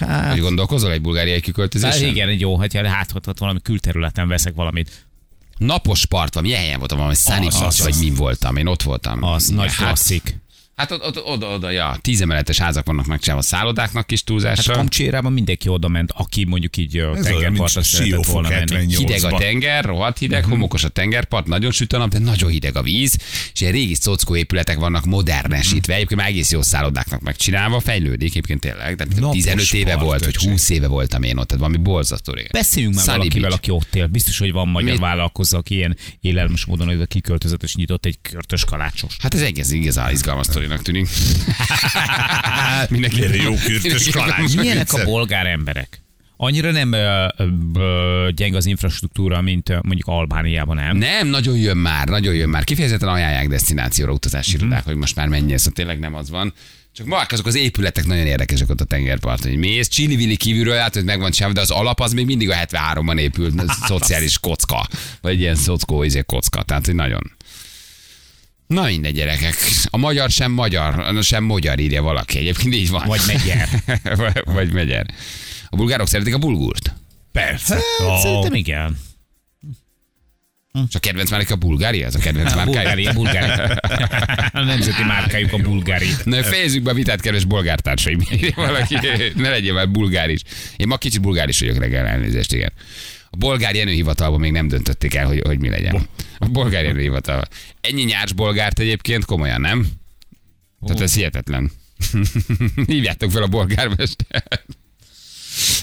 Hát, 0.00 0.30
Hogy 0.30 0.40
gondolkozol 0.40 0.92
egy 0.92 1.00
bulgáriai 1.00 1.34
hát 1.34 1.42
kiköltözésen? 1.42 2.08
igen, 2.08 2.28
egy 2.28 2.40
jó, 2.40 2.56
hogyha 2.56 2.88
hát 2.88 3.12
ott, 3.14 3.28
ott 3.28 3.38
valami 3.38 3.60
külterületen 3.62 4.28
veszek 4.28 4.54
valamit. 4.54 5.06
Napos 5.58 6.06
part 6.06 6.34
van, 6.34 6.42
milyen 6.42 6.60
helyen 6.60 6.78
voltam, 6.78 6.98
valami 6.98 7.16
az, 7.60 7.78
vagy 7.82 7.94
mi 8.00 8.10
voltam, 8.10 8.56
én 8.56 8.66
ott 8.66 8.82
voltam. 8.82 9.22
Az 9.22 9.48
nagy 9.48 9.74
hát, 9.74 9.76
klasszik. 9.76 10.40
Hát 10.76 10.90
ott, 10.90 11.04
ott, 11.04 11.24
oda, 11.24 11.46
oda, 11.46 11.70
ja, 11.70 11.96
tízemeletes 12.00 12.58
házak 12.58 12.86
vannak 12.86 13.06
megcsinálva 13.06 13.42
szállodáknak 13.42 14.06
kis 14.06 14.18
Hát 14.18 14.26
túlzással. 14.26 14.74
Kamcsérában 14.74 15.32
mindenki 15.32 15.68
oda 15.68 15.88
ment, 15.88 16.12
aki 16.16 16.44
mondjuk 16.44 16.76
így 16.76 16.98
olyan, 16.98 17.22
tengerpartra 17.22 17.82
szeretett 17.82 18.26
volna 18.26 18.48
menni. 18.48 18.72
78. 18.74 18.98
Hideg 18.98 19.32
a 19.32 19.38
tenger, 19.38 19.84
rohadt 19.84 20.18
hideg, 20.18 20.44
homokos 20.44 20.84
a 20.84 20.88
tengerpart, 20.88 21.46
nagyon 21.46 21.70
süt 21.70 21.92
a 21.92 21.98
nap, 21.98 22.08
de 22.08 22.18
nagyon 22.18 22.50
hideg 22.50 22.76
a 22.76 22.82
víz, 22.82 23.18
és 23.52 23.60
ilyen 23.60 23.72
régi 23.72 23.94
szockó 23.94 24.36
épületek 24.36 24.78
vannak 24.78 25.04
modernesítve, 25.04 25.94
egyébként 25.94 26.20
már 26.20 26.28
egész 26.28 26.50
jó 26.50 26.62
szállodáknak 26.62 27.20
megcsinálva, 27.20 27.80
fejlődik 27.80 28.28
egyébként 28.28 28.60
tényleg, 28.60 28.96
de 28.96 29.06
Napos 29.20 29.36
15 29.36 29.72
éve 29.72 29.92
part, 29.92 30.04
volt, 30.04 30.24
vagy 30.24 30.34
öcsém. 30.34 30.50
20 30.50 30.68
éve 30.68 30.86
voltam 30.86 31.22
én 31.22 31.36
ott, 31.36 31.48
tehát 31.48 31.64
valami 31.64 31.82
borzasztó 31.82 32.32
régen. 32.32 32.50
Beszéljünk 32.52 32.94
már 32.94 33.04
Sunny 33.04 33.16
valakivel, 33.16 33.48
Beach. 33.48 33.62
aki 33.62 33.70
ott 33.70 33.94
él. 33.94 34.06
Biztos, 34.06 34.38
hogy 34.38 34.52
van 34.52 34.68
magyar 34.68 34.94
Mi? 34.94 34.98
vállalkozó, 34.98 35.58
aki 35.58 35.74
ilyen 35.74 35.96
élelmes 36.20 36.64
módon 36.64 37.06
kiköltözött 37.06 37.62
és 37.62 37.74
nyitott 37.74 38.06
egy 38.06 38.18
körtös 38.22 38.64
kalácsos. 38.64 39.16
Hát 39.18 39.34
ez 39.34 39.40
egész 39.40 39.70
igazán 39.70 40.12
izgalmas 40.12 40.46
sztorinak 40.62 40.82
tűnik. 40.82 41.08
Mindenki 42.90 43.16
Milyen 43.20 43.42
jó 43.42 43.54
kürtös 43.54 44.08
kalács. 44.10 44.56
Milyenek 44.56 44.92
a 44.92 45.04
bolgár 45.04 45.46
emberek? 45.46 46.00
Annyira 46.36 46.70
nem 46.70 46.92
ö, 46.92 47.26
ö, 47.74 48.28
gyeng 48.34 48.54
az 48.54 48.66
infrastruktúra, 48.66 49.40
mint 49.40 49.68
ö, 49.68 49.78
mondjuk 49.82 50.06
Albániában, 50.08 50.76
nem? 50.76 50.96
Nem, 50.96 51.26
nagyon 51.28 51.56
jön 51.56 51.76
már, 51.76 52.08
nagyon 52.08 52.34
jön 52.34 52.48
már. 52.48 52.64
Kifejezetten 52.64 53.08
ajánlják 53.08 53.48
destinációra 53.48 54.12
utazási 54.12 54.56
Mhm. 54.56 54.60
irodák, 54.64 54.84
hogy 54.84 54.96
most 54.96 55.16
már 55.16 55.28
menjél, 55.28 55.56
szóval 55.58 55.72
tényleg 55.72 55.98
nem 55.98 56.14
az 56.14 56.30
van. 56.30 56.52
Csak 56.94 57.06
mark, 57.06 57.32
azok 57.32 57.46
az 57.46 57.54
épületek 57.54 58.06
nagyon 58.06 58.26
érdekesek 58.26 58.70
ott 58.70 58.80
a 58.80 58.84
tengerparton. 58.84 59.50
Hogy 59.50 59.58
mész, 59.60 59.88
Csili-Vili 59.88 60.36
kívülről 60.36 60.74
látod, 60.74 60.94
hogy 60.94 61.04
meg 61.04 61.20
van 61.20 61.30
csinálva, 61.30 61.54
de 61.54 61.60
az 61.60 61.70
alap 61.70 62.00
az 62.00 62.12
még 62.12 62.26
mindig 62.26 62.50
a 62.50 62.54
73-ban 62.54 63.18
épült, 63.18 63.62
szociális 63.86 64.38
kocka. 64.38 64.86
Vagy 65.20 65.32
egy 65.32 65.40
ilyen 65.40 65.54
szockó, 65.54 66.02
izé 66.02 66.22
kocka. 66.26 66.62
Tehát, 66.62 66.86
hogy 66.86 66.94
nagyon. 66.94 67.32
Na 68.72 68.84
mindegy, 68.84 69.14
gyerekek. 69.14 69.54
A 69.90 69.96
magyar 69.96 70.30
sem 70.30 70.52
magyar, 70.52 71.14
sem 71.22 71.44
magyar 71.44 71.78
írja 71.78 72.02
valaki. 72.02 72.38
Egyébként 72.38 72.74
így 72.74 72.90
van. 72.90 73.06
Vagy 73.06 73.20
megyer. 73.26 73.68
vagy, 74.54 74.72
megyer. 74.72 75.06
A 75.68 75.76
bulgárok 75.76 76.08
szeretik 76.08 76.34
a 76.34 76.38
bulgurt. 76.38 76.94
Persze. 77.32 77.74
Hát, 77.74 78.20
Szerintem 78.20 78.54
igen. 78.54 78.98
És 80.88 80.94
a 80.94 80.98
kedvenc 80.98 81.30
márka 81.30 81.54
a 81.54 81.56
bulgári? 81.56 82.02
Ez 82.02 82.14
a 82.14 82.18
kedvenc 82.18 82.54
márkája? 82.54 82.74
Bulgária, 82.74 83.12
Bulgária. 83.12 83.74
A 84.60 84.60
nemzeti 84.60 85.02
márkájuk 85.02 85.52
a 85.52 85.56
bulgári. 85.56 86.08
Na, 86.24 86.42
fejezzük 86.42 86.82
be 86.82 86.90
a 86.90 86.94
vitát, 86.94 87.20
kedves 87.20 87.44
bolgártársaim. 87.44 88.18
Valaki, 88.54 88.94
ne 89.34 89.48
legyen 89.48 89.74
már 89.74 89.90
bulgár 89.90 90.30
is. 90.30 90.40
Én 90.76 90.86
ma 90.86 90.96
kicsit 90.96 91.20
bulgár 91.20 91.48
is 91.48 91.58
vagyok 91.58 91.78
reggel, 91.78 92.06
elnézést, 92.06 92.52
igen. 92.52 92.72
A 93.34 93.36
bolgár 93.36 93.74
Jenőhivatalban 93.74 94.40
még 94.40 94.52
nem 94.52 94.68
döntötték 94.68 95.14
el, 95.14 95.26
hogy, 95.26 95.40
hogy 95.44 95.58
mi 95.58 95.68
legyen. 95.68 96.06
A 96.38 96.48
bolgár 96.48 96.84
Jenőhivatal. 96.84 97.44
Ennyi 97.80 98.02
nyárs 98.02 98.32
bolgárt 98.32 98.78
egyébként 98.78 99.24
komolyan, 99.24 99.60
nem? 99.60 99.86
Tehát 100.86 101.02
ez 101.02 101.14
hihetetlen. 101.14 101.70
Hívjátok 102.86 103.30
fel 103.30 103.42
a 103.42 103.46
bolgármestert. 103.46 104.64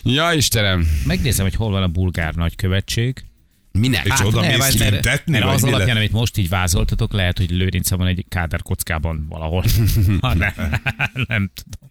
Ja, 0.04 0.34
Istenem. 0.34 0.88
Megnézem, 1.06 1.46
hogy 1.46 1.56
hol 1.56 1.72
van 1.72 1.84
a 1.84 1.88
bulgár 1.88 2.34
nagykövetség. 2.34 3.24
Minek? 3.72 4.06
És 4.06 4.20
oda 4.24 4.42
ne, 4.42 4.48
mész 4.48 4.78
vagy 4.78 5.00
mert, 5.26 5.44
az 5.44 5.64
alapján, 5.64 5.98
amit 5.98 6.12
most 6.12 6.38
így 6.38 6.50
vázoltatok, 6.50 7.14
lehet, 7.14 7.38
hogy 7.38 7.50
Lőrince 7.50 7.96
van 7.96 8.08
egy 8.08 8.26
káder 8.30 8.62
kockában 8.62 9.26
valahol. 9.30 9.64
ha 10.22 10.34
nem, 10.34 10.54
nem 11.28 11.52
tudom. 11.54 11.90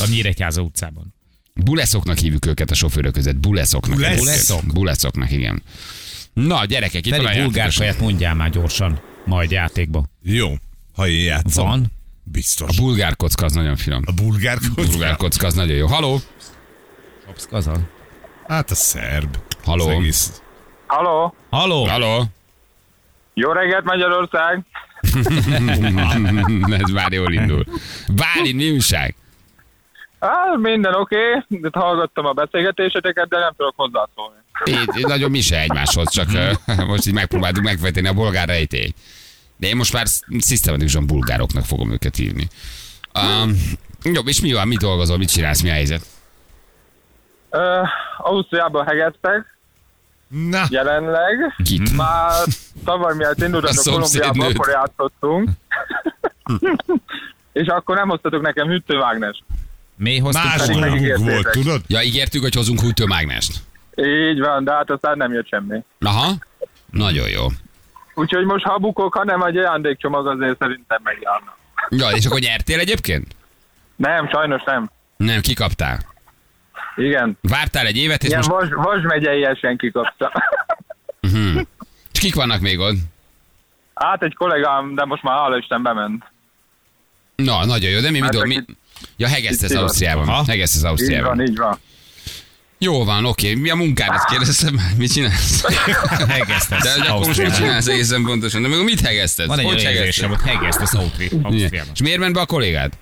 A 0.00 0.06
Nyíregyháza 0.10 0.62
utcában. 0.62 1.14
Buleszoknak 1.54 2.18
hívjuk 2.18 2.46
őket 2.46 2.70
a 2.70 2.74
sofőrök 2.74 3.12
között. 3.12 3.36
Buleszoknak. 3.36 3.96
Bulesz- 3.96 4.18
Buleszok? 4.18 4.62
Buleszoknak, 4.72 5.30
igen. 5.30 5.62
Na, 6.32 6.64
gyerekek, 6.64 7.06
itt 7.06 7.16
van 7.16 7.24
a 7.24 7.28
Feri, 7.28 7.38
bulgár 7.42 7.56
játékos. 7.56 7.74
saját 7.74 8.00
mondjál 8.00 8.34
már 8.34 8.50
gyorsan, 8.50 9.00
majd 9.24 9.50
játékba. 9.50 10.04
Jó, 10.22 10.54
ha 10.94 11.08
én 11.08 11.24
játszom. 11.24 11.66
Van? 11.66 11.86
Biztos. 12.22 12.78
A 12.78 12.82
bulgár 12.82 13.16
kocka 13.16 13.44
az 13.44 13.52
nagyon 13.52 13.76
finom. 13.76 14.02
A 14.06 14.12
bulgár 14.12 14.58
A 14.76 14.80
bulgár 14.86 15.16
kocka 15.16 15.46
az 15.46 15.54
nagyon 15.54 15.76
jó. 15.76 15.86
Haló? 15.86 16.20
Azon. 17.50 17.86
Hát 18.48 18.70
a 18.70 18.74
szerb. 18.74 19.36
Haló? 19.64 19.88
Az 19.88 19.94
egész. 19.94 20.42
Halló, 20.86 21.34
Haló? 21.50 21.84
Haló? 21.86 22.24
jó 23.34 23.52
reggelt 23.52 23.84
Magyarország! 23.84 24.64
Ez 26.82 26.90
már 26.90 27.12
jól 27.12 27.32
indul. 27.32 27.64
Bálint, 28.08 28.56
mi 28.56 28.70
újság? 28.70 29.14
Hát 30.20 30.56
minden 30.56 30.94
oké, 30.94 31.16
okay, 31.34 31.60
de 31.60 31.68
hallgattam 31.72 32.26
a 32.26 32.32
beszélgetéseteket, 32.32 33.28
de 33.28 33.38
nem 33.38 33.52
tudok 33.56 33.74
hozzászólni. 33.76 34.38
Itt, 34.64 34.94
itt 34.94 35.06
nagyon 35.06 35.30
mi 35.30 35.40
se 35.40 35.60
egymáshoz, 35.60 36.10
csak 36.10 36.28
uh, 36.28 36.86
most 36.92 37.06
így 37.06 37.14
megpróbáltuk 37.14 37.64
megfejteni 37.64 38.08
a 38.08 38.12
bolgár 38.12 38.48
rejtélyt. 38.48 38.96
De 39.56 39.66
én 39.66 39.76
most 39.76 39.92
már 39.92 40.06
sz- 40.06 40.24
szisztematikusan 40.38 41.06
bulgároknak 41.06 41.64
fogom 41.64 41.92
őket 41.92 42.16
hívni. 42.16 42.48
Um, 43.14 43.54
jó, 44.02 44.20
és 44.24 44.40
mi 44.40 44.52
van? 44.52 44.68
Mit 44.68 44.78
dolgozol? 44.78 45.18
Mit 45.18 45.32
csinálsz? 45.32 45.62
Mi 45.62 45.68
a 45.70 45.72
helyzet? 45.72 46.06
Uh, 47.50 47.88
Ausztriában 48.18 48.86
hegeztek, 48.86 49.58
Na, 50.30 50.62
jelenleg. 50.68 51.54
Kit? 51.64 51.96
Már 51.96 52.32
tavaly 52.84 53.14
miatt 53.14 53.40
A 53.40 53.44
indultatok 53.44 53.76
szomszéd 53.76 54.20
Kolumbiába, 54.20 54.52
akkor 54.54 54.68
játszottunk. 54.68 55.48
És 57.52 57.66
akkor 57.66 57.96
nem 57.96 58.08
hoztatok 58.08 58.42
nekem 58.42 58.66
hűtőmágnes. 58.66 59.42
Mi 60.02 60.18
hoztuk? 60.18 60.44
más 60.44 60.56
pedig 60.56 60.66
dolgunk 60.72 60.92
megígértétek. 60.92 61.32
volt, 61.32 61.50
tudod? 61.50 61.80
Ja, 61.86 62.02
ígértük, 62.02 62.42
hogy 62.42 62.54
hozunk 62.54 62.80
hűtőmágnest. 62.80 63.52
Így 63.96 64.38
van, 64.40 64.64
de 64.64 64.72
hát 64.72 64.90
aztán 64.90 65.16
nem 65.16 65.32
jött 65.32 65.48
semmi. 65.48 65.78
Aha. 66.00 66.32
Nagyon 66.90 67.28
jó. 67.28 67.46
Úgyhogy 68.14 68.44
most 68.44 68.64
ha 68.64 68.78
bukok, 68.78 69.14
ha 69.14 69.24
nem 69.24 69.42
egy 69.42 69.56
ajándékcsomag, 69.56 70.26
azért 70.26 70.58
szerintem 70.58 70.98
megjárna. 71.02 71.56
Ja, 71.88 72.10
és 72.10 72.26
akkor 72.26 72.40
nyertél 72.40 72.78
egyébként? 72.78 73.26
Nem, 73.96 74.28
sajnos 74.28 74.62
nem. 74.62 74.90
Nem, 75.16 75.40
kikaptál. 75.40 75.98
Igen. 76.96 77.38
Vártál 77.40 77.86
egy 77.86 77.96
évet, 77.96 78.22
és 78.22 78.28
Ilyen 78.28 78.44
most... 78.48 78.70
Vas, 78.72 78.84
Vas 78.84 79.02
megyeiesen 79.02 79.76
kikapta. 79.76 80.32
És 82.12 82.20
kik 82.20 82.34
vannak 82.34 82.60
még 82.60 82.78
ott? 82.78 82.96
Hát 83.94 84.22
egy 84.22 84.34
kollégám, 84.34 84.94
de 84.94 85.04
most 85.04 85.22
már 85.22 85.38
hála 85.38 85.56
Isten 85.58 85.82
bement. 85.82 86.24
Na, 87.36 87.64
nagyon 87.64 87.90
jó, 87.90 88.00
de 88.00 88.10
mi, 88.10 88.18
mi, 88.18 88.20
Hát 88.24 88.30
do- 88.32 88.40
csak 88.40 88.48
mi... 88.48 88.54
itt- 88.54 88.78
Ja, 89.16 89.28
hegesztesz 89.28 89.70
itt 89.70 89.76
van. 89.76 89.84
Ausztriában. 89.84 90.28
Aha. 90.28 90.44
Hegesztesz 90.46 90.80
Így 90.82 90.86
Ausztriában. 90.88 91.36
van, 91.36 91.46
így 91.46 91.56
van. 91.56 91.78
Jó 92.78 93.04
van, 93.04 93.24
oké. 93.24 93.54
Mi 93.54 93.70
a 93.70 93.74
munkád? 93.74 94.14
Ezt 94.14 94.24
kérdeztem. 94.26 94.80
Mit 94.98 95.12
csinálsz? 95.12 95.64
Hegesztesz 96.28 96.98
De 96.98 97.10
akkor 97.10 97.26
most 97.26 97.42
mit 97.42 97.54
csinálsz 97.54 97.86
egészen 97.86 98.24
pontosan? 98.24 98.62
De 98.62 98.68
még 98.68 98.84
mit 98.84 99.00
hegeszted? 99.00 99.46
Van 99.46 99.58
egy 99.58 99.64
Hogy 99.64 99.82
hegeszted? 99.82 100.28
hogy 100.28 100.50
hegesztesz. 100.50 100.94
Ausztriában. 100.94 101.90
És 101.94 102.00
miért 102.02 102.18
ment 102.18 102.34
be 102.34 102.40
a 102.40 102.46
kollégád? 102.46 102.92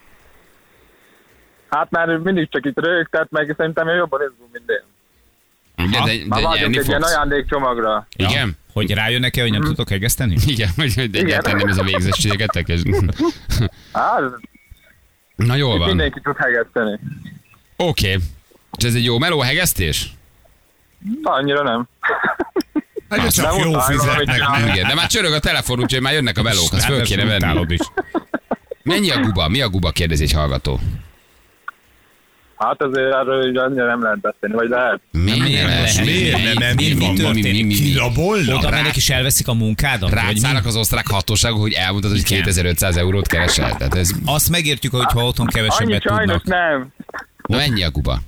Hát 1.70 1.90
már 1.90 2.06
mindig 2.16 2.48
csak 2.50 2.66
itt 2.66 2.78
rögtett, 2.80 3.30
meg 3.30 3.54
szerintem 3.56 3.88
jobban 3.88 4.20
izgul, 4.30 4.48
mint 4.52 4.70
én. 4.70 4.82
Igen, 5.86 6.04
de, 6.04 6.36
de 6.36 6.42
vágyok 6.42 6.58
nyerni 6.58 6.78
egy 6.78 6.88
ilyen 6.88 7.02
ajándékcsomagra. 7.02 8.06
Igen? 8.16 8.56
Hogy 8.72 8.90
rájönnek-e, 8.90 9.40
hogy 9.42 9.50
nem 9.50 9.62
tudok 9.62 9.88
hegeszteni? 9.88 10.36
Igen, 10.46 10.68
hogy, 10.76 10.94
hogy 10.94 11.16
egyáltalán 11.16 11.56
nem 11.58 11.68
ez 11.68 11.78
a 11.78 11.82
végzettségetek. 11.82 12.68
Ez... 12.68 12.82
Hát, 13.92 14.20
Na 15.46 15.54
jól 15.54 15.72
itt 15.72 15.78
van. 15.78 15.88
mindenki 15.88 16.20
tud 16.20 16.36
hegeszteni. 16.36 16.98
Oké. 17.76 18.18
És 18.78 18.84
ez 18.84 18.94
egy 18.94 19.04
jó 19.04 19.18
meló 19.18 19.40
hegesztés? 19.40 20.12
Annyira 21.22 21.62
nem. 21.62 21.88
Hát 23.08 23.20
de 23.20 23.28
csak 23.28 23.56
nem 23.56 23.70
jó 23.70 23.78
fizetnek? 23.80 24.42
Igen, 24.68 24.88
de 24.88 24.94
már 24.94 25.06
csörög 25.06 25.32
a 25.32 25.38
telefon, 25.38 25.80
úgyhogy 25.80 26.00
már 26.02 26.12
jönnek 26.12 26.38
a 26.38 26.42
melók, 26.42 26.72
azt 26.72 26.84
föl 26.84 27.02
kéne 27.02 27.24
venni. 27.24 27.76
Mennyi 28.82 29.10
a 29.10 29.20
guba? 29.20 29.48
Mi 29.48 29.60
a 29.60 29.68
guba? 29.68 29.90
Kérdezi 29.90 30.22
egy 30.22 30.32
hallgató. 30.32 30.80
Hát 32.58 32.82
azért 32.82 33.14
erről 33.14 33.48
így 33.48 33.56
annyira 33.56 33.86
nem 33.86 34.02
lehet 34.02 34.20
beszélni, 34.20 34.54
vagy 34.54 34.68
lehet. 34.68 35.00
Miért 35.10 35.38
Miért 35.38 35.60
nem 35.62 35.68
lehet? 35.68 36.04
Miért 36.04 36.42
nem? 36.44 36.52
Nem, 36.58 36.74
Mi- 36.76 36.88
mi 36.88 36.94
mi 36.94 37.04
van? 37.04 37.14
történik? 37.14 37.66
mi, 37.66 37.74
mi, 37.74 37.80
mi? 37.80 37.90
Kirabolnak? 37.90 38.58
Oda 38.58 38.70
mennek 38.70 38.96
és 38.96 39.10
elveszik 39.10 39.48
a 39.48 39.54
munkádat? 39.54 40.10
Mi? 40.10 40.14
Rácálnak 40.16 40.66
az 40.66 40.76
osztrák 40.76 41.06
hatóságok, 41.06 41.60
hogy 41.60 41.72
elmondtad, 41.72 42.10
hogy 42.10 42.22
2500 42.22 42.96
eurót 42.96 43.26
keresel. 43.26 43.76
Tehát 43.76 43.94
ez... 43.94 44.10
Azt 44.24 44.50
megértjük, 44.50 44.92
hogy 44.94 45.12
ha 45.12 45.26
otthon 45.26 45.46
Annyi 45.46 45.54
kevesebbet 45.54 46.02
sajnos 46.02 46.42
tudnak. 46.42 46.44
nem. 46.70 46.88
Na 47.46 47.56
mennyi 47.56 47.82
a 47.82 47.90
guba? 47.90 48.18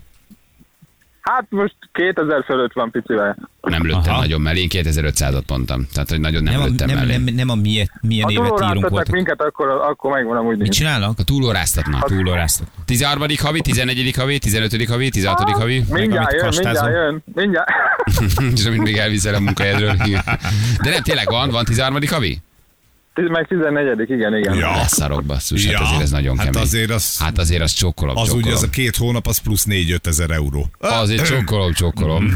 Hát 1.21 1.47
most 1.49 1.75
2000 1.93 2.45
fölött 2.45 2.73
van 2.73 2.91
picivel. 2.91 3.37
Nem 3.61 3.83
lőttem 3.87 4.13
Aha. 4.13 4.21
nagyon 4.21 4.41
mellé, 4.41 4.61
én 4.61 4.69
2500-at 4.71 5.47
mondtam. 5.49 5.87
Tehát, 5.93 6.11
hogy 6.11 6.21
nagyon 6.21 6.43
nem, 6.43 6.53
Nem, 6.53 6.63
a, 6.63 6.65
lőttem 6.65 6.87
nem, 6.89 6.97
mellé. 6.97 7.17
nem, 7.17 7.35
nem 7.35 7.49
a 7.49 7.55
milyen, 7.55 7.91
milyen 8.01 8.25
Ha 8.25 8.31
évet 8.31 8.43
írunk 8.45 8.59
túlóráztatnak 8.59 8.91
voltak. 8.91 9.15
minket, 9.15 9.43
akkor, 9.43 9.69
akkor 9.69 10.11
megvan 10.13 10.37
amúgy 10.37 10.59
Mit 10.59 10.73
csinálnak? 10.73 11.19
A 11.19 11.23
túlóráztatnak. 11.23 12.07
Túlóráztat. 12.09 12.67
13. 12.85 13.27
havi, 13.43 13.61
11. 13.61 14.13
havi, 14.17 14.39
15. 14.39 14.89
havi, 14.89 15.09
16. 15.09 15.41
havi. 15.51 15.85
Mindjárt 15.89 16.33
jön, 16.33 16.49
mindjárt 16.49 16.93
jön, 16.93 17.23
mindjárt. 17.35 17.71
És 18.57 18.67
amit 18.67 18.83
még 18.83 18.97
elviszel 18.97 19.35
a 19.35 19.41
munkahelyedről. 19.41 19.95
De 20.83 20.91
nem, 20.91 21.03
tényleg 21.03 21.27
van, 21.31 21.51
van 21.51 21.65
13. 21.65 21.99
havi? 22.11 22.39
Meg 23.15 23.47
14 23.47 24.11
igen, 24.11 24.37
igen. 24.37 24.55
Ja. 24.55 24.71
Leszarok 24.71 25.25
basszus, 25.25 25.65
hát 25.65 25.73
Ja, 25.73 25.81
azért 25.81 26.03
ez 26.03 26.11
nagyon 26.11 26.37
hát 26.37 26.47
kemény. 26.47 26.63
azért 26.63 26.91
az- 26.91 27.19
Hát 27.23 27.39
azért 27.39 27.63
az 27.63 27.73
csokkolom, 27.73 28.17
Az 28.17 28.23
csokkolom. 28.23 28.47
ugye 28.47 28.55
az 28.57 28.63
a 28.63 28.71
két 28.71 28.97
hónap, 28.97 29.27
az 29.27 29.39
plusz 29.39 29.65
4-5 29.65 30.07
ezer 30.07 30.31
euró. 30.31 30.67
Azért 30.79 31.27
csokkolom, 31.27 31.73
csokkolom. 31.73 32.29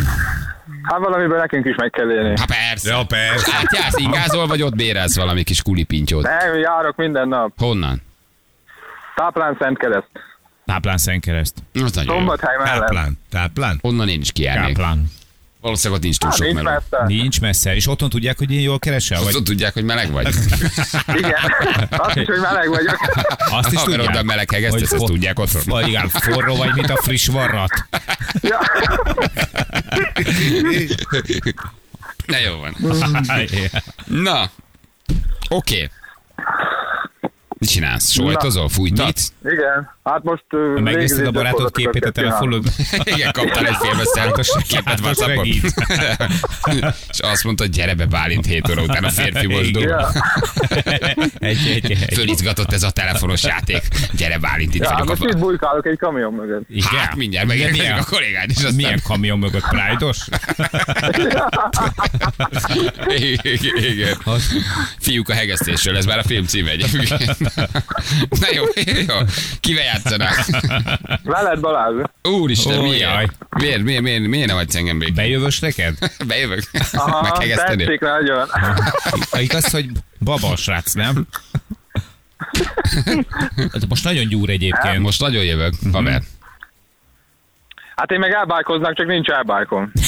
Hát 0.83 0.99
valamiből 0.99 1.39
nekünk 1.39 1.65
is 1.67 1.75
meg 1.77 1.91
kell 1.91 2.11
élni. 2.11 2.39
Hát 2.39 2.47
persze. 2.47 2.91
Ja, 2.91 3.05
persze. 3.05 3.53
Hát 3.53 3.77
jársz, 3.77 3.99
ingázol, 3.99 4.47
vagy 4.47 4.63
ott 4.63 4.75
bérelsz 4.75 5.17
valami 5.17 5.43
kis 5.43 5.63
kulipintyót? 5.63 6.23
Nem, 6.23 6.59
járok 6.59 6.97
minden 6.97 7.29
nap. 7.29 7.53
Honnan? 7.57 8.03
Táplán 9.17 9.57
Szent 9.61 9.79
Kereszt. 9.79 10.11
Táplán 10.65 10.99
Szentkereszt. 10.99 11.55
Az 11.75 11.93
nagyon. 11.93 12.17
Szombathely 12.17 12.57
mellett. 12.57 12.79
Táplán, 12.81 13.19
táplán. 13.31 13.79
Onnan 13.81 14.09
én 14.09 14.21
is 14.21 14.33
kijárnék. 14.33 14.77
Táplán. 14.77 15.11
Valószínűleg 15.65 15.99
ott 15.99 16.05
nincs 16.05 16.19
túl 16.19 16.31
sok 16.31 16.41
nincs 16.41 16.55
meló. 16.55 16.71
messze. 16.71 17.05
Nincs 17.07 17.41
messze. 17.41 17.75
És 17.75 17.87
otthon 17.89 18.09
tudják, 18.09 18.39
hogy 18.39 18.51
én 18.53 18.61
jól 18.61 18.79
keresel? 18.79 19.23
Vagy 19.23 19.35
Azt 19.35 19.45
tudják, 19.45 19.73
hogy 19.73 19.85
meleg 19.85 20.11
vagy. 20.11 20.27
Igen. 21.21 21.35
Azt 21.91 22.17
is, 22.17 22.27
hogy 22.27 22.41
meleg 22.41 22.69
vagyok. 22.69 22.97
azt 23.59 23.73
is 23.73 23.79
Ha 23.79 23.85
tudják? 23.85 24.09
oda 24.09 24.23
meleg 24.23 24.51
hegesztesz, 24.51 24.83
azt 24.83 24.97
for- 24.97 25.07
tudják 25.11 25.39
otthon. 25.39 25.63
Vagy 25.67 25.89
igen, 25.89 26.09
forró 26.09 26.57
vagy, 26.57 26.75
mint 26.75 26.91
a 26.91 26.97
friss 26.97 27.27
varrat. 27.27 27.71
Ja. 28.41 28.59
Na 32.27 32.39
jó 32.39 32.57
van. 32.59 32.77
Na, 34.07 34.51
oké. 35.49 35.91
Mit 37.59 37.71
csinálsz? 37.71 38.11
Soltozol? 38.11 38.69
Fújtatsz? 38.69 39.33
Igen. 39.45 39.94
Hát 40.05 40.23
most... 40.23 40.45
Megnézted 40.75 41.27
a 41.27 41.31
barátod 41.31 41.73
képét 41.73 42.05
a 42.05 42.11
telefonod? 42.11 42.65
Igen, 43.15 43.33
kaptál 43.33 43.67
egy 43.67 43.77
félbeszelt 43.81 44.63
képet 44.69 44.85
Hát 44.95 45.01
WhatsAppon. 45.01 45.47
És 47.11 47.19
azt 47.21 47.45
mondta, 47.45 47.67
gyere 47.67 47.95
be 47.95 48.07
Bálint 48.07 48.47
7 48.47 48.71
óra 48.71 48.83
után 48.83 49.05
a 49.05 49.11
férfi 49.11 49.47
mozdul. 49.47 49.97
Fölizgatott 52.13 52.73
ez 52.73 52.83
a 52.83 52.91
telefonos 52.91 53.43
játék. 53.43 53.83
Gyere 54.13 54.39
Bálint, 54.39 54.75
itt 54.75 54.83
Ja, 54.83 54.91
vagyok. 54.91 55.09
most 55.09 55.23
A... 55.23 55.29
itt 55.29 55.39
bujkálok 55.39 55.87
egy 55.87 55.99
kamion 55.99 56.33
mögött. 56.33 56.65
Igen? 56.69 56.99
Hát 56.99 57.17
mindjárt 57.17 57.47
megérkezik 57.47 57.93
a 57.99 58.05
kollégád 58.11 58.51
is. 58.51 58.57
Aztán... 58.57 58.75
milyen 58.75 59.01
kamion 59.05 59.39
mögött 59.39 59.69
Pride-os? 59.69 60.19
Igen. 63.75 64.17
Fiúk 64.99 65.29
a 65.29 65.35
hegesztésről, 65.35 65.97
ez 65.97 66.05
már 66.05 66.19
a 66.19 66.23
film 66.23 66.45
címe 66.45 66.71
egyébként. 66.71 67.37
Na 68.29 68.47
jó, 68.55 68.65
jó. 69.07 69.17
Kivel 69.61 69.94
játszanak? 69.95 70.45
Veled 71.25 71.61
Balázs. 71.61 71.95
Úristen, 72.23 72.79
Ó, 72.79 72.83
miért? 72.83 73.01
jaj. 73.01 73.27
Miért, 73.51 73.83
miért, 73.83 74.03
miért, 74.03 74.27
miért 74.27 74.47
nem 74.47 74.57
hagysz 74.57 74.75
engem 74.75 74.99
békén? 74.99 75.15
Bejövös 75.15 75.59
neked? 75.59 75.95
Bejövök? 76.27 76.63
Aha, 76.93 77.23
Meghegeszteni? 77.29 77.85
tetszik 77.85 78.01
nagyon. 78.01 78.49
Igaz, 79.41 79.71
hogy 79.71 79.87
baba 80.21 80.49
a 80.51 80.57
srác, 80.57 80.93
nem? 80.93 81.27
Hát 83.57 83.89
Most 83.89 84.05
nagyon 84.05 84.29
gyúr 84.29 84.51
egyébként. 84.51 84.99
Most 84.99 85.21
nagyon 85.21 85.45
jövök, 85.45 85.75
haver. 85.93 86.23
Hát 87.97 88.11
én 88.11 88.19
meg 88.19 88.33
elbájkoznak, 88.33 88.95
csak 88.97 89.07
nincs 89.07 89.29
elbájkom. 89.29 89.93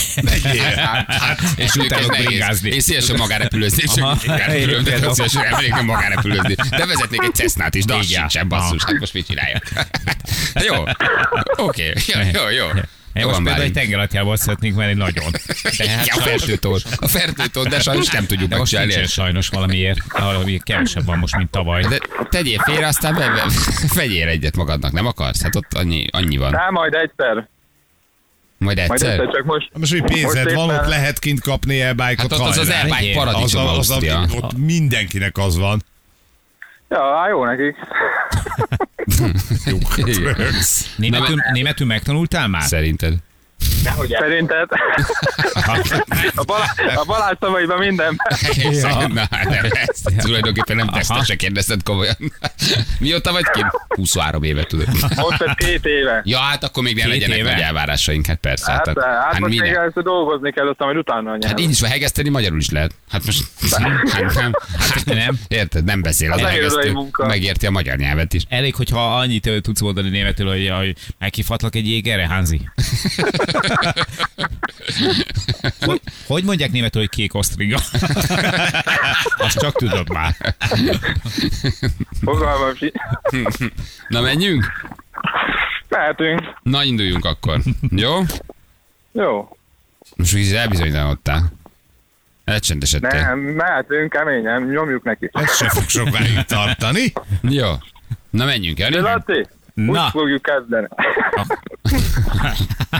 Hát, 0.76 1.40
és 1.56 1.74
mondjuk 1.74 1.98
ez 1.98 2.04
Utálok 2.04 2.10
nehéz. 2.10 2.26
bringázni. 2.26 2.70
Én 2.70 2.80
szívesen 2.80 3.16
magárepülőzni, 3.16 3.82
csak 3.82 4.18
szívesen 5.12 5.44
elmegyek 5.44 5.82
magárepülőzni. 5.82 6.54
De 6.54 6.86
vezetnék 6.86 7.22
egy 7.22 7.34
Cessnát 7.34 7.74
is, 7.74 7.84
de 7.84 7.94
az 7.94 8.06
sincsen, 8.06 8.48
basszus, 8.48 8.84
hát 8.84 8.98
most 8.98 9.14
mit 9.14 9.26
csináljak? 9.26 9.62
Jó, 10.66 10.84
oké, 11.56 11.92
jó, 12.06 12.20
jó, 12.32 12.48
jó. 12.48 12.66
Én 13.12 13.24
most 13.26 13.36
például 13.42 13.62
egy 13.62 13.72
tengeralattjából 13.72 14.36
szeretnék 14.36 14.74
menni 14.74 14.92
nagyon. 14.94 15.30
De 15.76 15.88
hát 15.90 16.06
Ja, 16.06 16.14
a 16.14 16.20
fertőtól. 16.20 16.78
A 16.96 17.08
fertőtól, 17.08 17.64
de 17.64 17.80
sajnos 17.80 18.08
nem 18.10 18.26
tudjuk 18.26 18.48
de 18.48 18.56
most 18.56 18.72
megcsinálni. 18.72 18.92
nincsen 18.92 19.24
sajnos 19.24 19.48
valamiért. 19.48 19.98
Valami 20.18 20.60
kevesebb 20.64 21.04
van 21.04 21.18
most, 21.18 21.36
mint 21.36 21.50
tavaly. 21.50 21.82
De 21.82 21.98
tegyél 22.30 22.58
félre, 22.58 22.86
aztán 22.86 23.14
be, 23.14 23.28
be, 23.28 23.44
vegyél 24.00 24.28
egyet 24.28 24.56
magadnak, 24.56 24.92
nem 24.92 25.06
akarsz? 25.06 25.42
Hát 25.42 25.56
ott 25.56 25.74
annyi, 25.74 26.06
annyi 26.10 26.36
van. 26.36 26.50
Nem, 26.50 26.72
majd 26.72 26.94
egyszer. 26.94 27.48
Majd 28.58 28.76
Majd 28.76 28.90
egyszer. 28.90 29.10
egyszer, 29.10 29.34
csak 29.34 29.44
most... 29.44 29.70
Most 29.78 29.92
mi 29.92 30.00
pénzed 30.00 30.44
Most 30.44 30.56
van, 30.56 30.68
éppen- 30.68 30.80
ott 30.82 30.88
lehet 30.88 31.18
kint 31.18 31.40
kapni 31.40 31.80
elbájkot. 31.80 32.30
Hát 32.30 32.40
ott 32.40 32.46
az 32.48 32.58
az 32.58 32.68
elbájk 32.68 33.16
az, 33.16 33.24
paradicsom, 33.24 33.66
a- 33.66 33.70
az, 33.78 33.90
Ausztria. 33.90 34.16
ami, 34.18 34.36
ott 34.36 34.56
mindenkinek 34.56 35.38
az 35.38 35.58
van. 35.58 35.82
Ja, 36.88 37.16
hát 37.18 37.28
jó 37.30 37.44
nekik. 37.44 37.76
Igen. 40.16 40.36
Németül, 40.96 41.36
németül 41.52 41.86
megtanultál 41.86 42.48
már? 42.48 42.62
Szerinted? 42.62 43.14
Szerinted? 44.18 44.68
A, 46.34 46.44
Balázs, 46.44 46.68
a 46.96 47.04
Balázs 47.06 47.34
szavaiban 47.40 47.78
minden. 47.78 48.16
Ja. 48.56 49.06
Na, 49.08 49.22
hát 49.30 49.52
ezt 49.72 50.12
tulajdonképpen 50.18 50.76
nem 50.76 50.86
Aha. 50.88 50.96
tesztese 50.96 51.34
kérdezted 51.36 51.82
komolyan. 51.82 52.14
Mióta 53.00 53.32
vagy 53.32 53.44
kint? 53.52 53.66
23 53.88 54.42
éve 54.42 54.64
tudod. 54.64 54.86
Most 55.16 55.42
ez 55.42 55.54
két 55.54 55.84
éve. 55.84 56.20
Ja, 56.24 56.38
hát 56.38 56.64
akkor 56.64 56.82
még 56.82 56.94
ne 56.94 57.00
Két 57.02 57.10
legyenek 57.10 57.36
éve? 57.38 57.50
nagy 57.52 57.60
elvárásaink, 57.60 58.26
hát 58.26 58.36
persze. 58.38 58.70
Hát, 58.70 58.86
hát, 58.86 58.96
hát, 59.04 59.32
hát 59.32 59.38
most 59.40 59.60
még 59.60 59.72
ezt 59.72 60.02
dolgozni 60.02 60.52
kell, 60.52 60.68
aztán 60.68 60.86
majd 60.86 60.98
utána 60.98 61.28
a 61.28 61.32
Hát 61.32 61.40
nyelv. 61.42 61.58
így 61.58 61.70
is 61.70 61.82
hegeszteni 61.82 62.28
magyarul 62.28 62.58
is 62.58 62.70
lehet. 62.70 62.94
Hát 63.10 63.24
most 63.24 63.42
hát 63.70 64.34
nem, 64.34 64.52
hát 64.78 65.04
Nem. 65.04 65.38
Érted, 65.48 65.84
nem 65.84 66.02
beszél 66.02 66.32
az 66.32 66.42
Az 66.42 66.48
hegesztő, 66.50 66.92
munka. 66.92 67.26
megérti 67.26 67.66
a 67.66 67.70
magyar 67.70 67.96
nyelvet 67.96 68.32
is. 68.32 68.42
Elég, 68.48 68.74
hogyha 68.74 69.16
annyit 69.18 69.50
tudsz 69.62 69.80
mondani 69.80 70.08
németül, 70.08 70.48
hogy, 70.48 70.72
hogy 70.76 70.96
megkifatlak 71.18 71.74
egy 71.74 71.86
jégerre, 71.88 72.26
Hanzi. 72.26 72.60
Hogy, 75.80 76.00
hogy 76.26 76.44
mondják 76.44 76.70
németül, 76.70 77.00
hogy 77.00 77.10
kék 77.10 77.34
osztriga? 77.34 77.76
Azt 79.46 79.58
csak 79.58 79.76
tudod 79.76 80.08
már. 80.08 80.36
Fogalmam 82.22 82.74
si. 82.74 82.92
Na 84.08 84.20
menjünk? 84.20 84.64
Mehetünk. 85.88 86.40
Na 86.62 86.84
induljunk 86.84 87.24
akkor. 87.24 87.60
Jó? 87.90 88.20
Jó. 89.12 89.56
Most 90.16 90.34
úgy 90.34 90.52
elbizonytalanodtál. 90.52 91.52
Elcsendesedtél. 92.44 93.20
Nem, 93.20 93.38
mehetünk 93.38 94.10
keményen, 94.12 94.62
nyomjuk 94.62 95.04
neki. 95.04 95.30
Ez 95.32 95.56
se 95.56 95.68
fog 95.68 95.88
sokáig 95.88 96.44
tartani. 96.44 97.12
Jó. 97.42 97.68
Na 98.30 98.44
menjünk. 98.44 98.78
De 98.78 99.00
Laci, 99.00 99.46
Na. 99.76 100.04
úgy 100.04 100.10
fogjuk 100.10 100.42
kezdeni. 100.42 100.86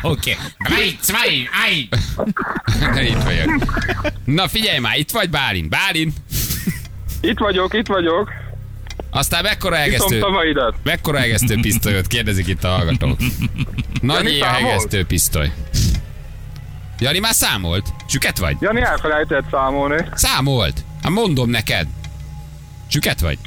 Oké. 0.03 0.37
Okay. 0.59 0.83
Egy, 0.83 0.99
zwei, 1.01 1.49
ein. 1.67 1.89
Na, 2.95 3.01
itt 3.01 3.23
vagyok. 3.23 3.51
Na 4.25 4.49
figyelj 4.49 4.79
már, 4.79 4.99
itt 4.99 5.11
vagy 5.11 5.31
Bálint. 5.31 5.69
Bálint. 5.69 6.17
Itt 7.21 7.39
vagyok, 7.39 7.75
itt 7.75 7.87
vagyok. 7.87 8.33
Aztán 9.11 9.43
mekkora 9.43 9.77
szavaidat. 10.21 10.75
mekkora 10.83 11.19
egesztő 11.19 11.61
pisztolyot? 11.61 12.07
Kérdezik 12.07 12.47
itt 12.47 12.65
a 12.65 12.69
hallgatók. 12.69 13.19
Nagy 14.01 14.39
számolt? 14.41 14.45
hegesztő 14.45 15.05
pisztoly. 15.05 15.53
Jani 16.99 17.19
már 17.19 17.35
számolt? 17.35 17.87
Süket 18.09 18.39
vagy? 18.39 18.57
Jani 18.61 18.81
elfelejtett 18.81 19.45
számolni. 19.51 20.09
Számolt. 20.15 20.85
Hát 21.03 21.13
mondom 21.13 21.51
neked. 21.51 21.87
Süket 22.89 23.21
vagy? 23.21 23.39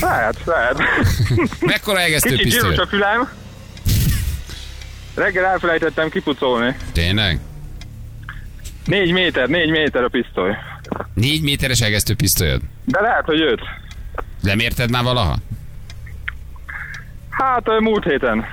Lehet, 0.00 0.36
lehet. 0.44 0.82
Mekkora 1.60 2.00
egesztő 2.00 2.28
Kicsit 2.30 2.50
zsíros 2.50 2.66
pisztolyot? 2.66 2.86
a 2.86 2.86
fülem. 2.86 3.28
Reggel 5.14 5.44
elfelejtettem 5.44 6.08
kipucolni. 6.08 6.76
Tényleg? 6.92 7.40
Négy 8.84 9.12
méter, 9.12 9.48
négy 9.48 9.70
méter 9.70 10.02
a 10.04 10.08
pisztoly. 10.08 10.56
Négy 11.14 11.42
méteres 11.42 11.80
egesztő 11.80 12.14
pisztolyod? 12.14 12.60
De 12.84 13.00
lehet, 13.00 13.24
hogy 13.24 13.40
öt. 13.40 13.60
Nem 14.40 14.58
érted 14.58 14.90
már 14.90 15.02
valaha? 15.02 15.36
Hát 17.30 17.66
múlt 17.80 18.04
héten. 18.04 18.44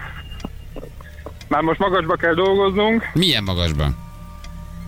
Már 1.47 1.61
most 1.61 1.79
magasba 1.79 2.15
kell 2.15 2.33
dolgoznunk. 2.33 3.09
Milyen 3.13 3.43
magasban? 3.43 3.97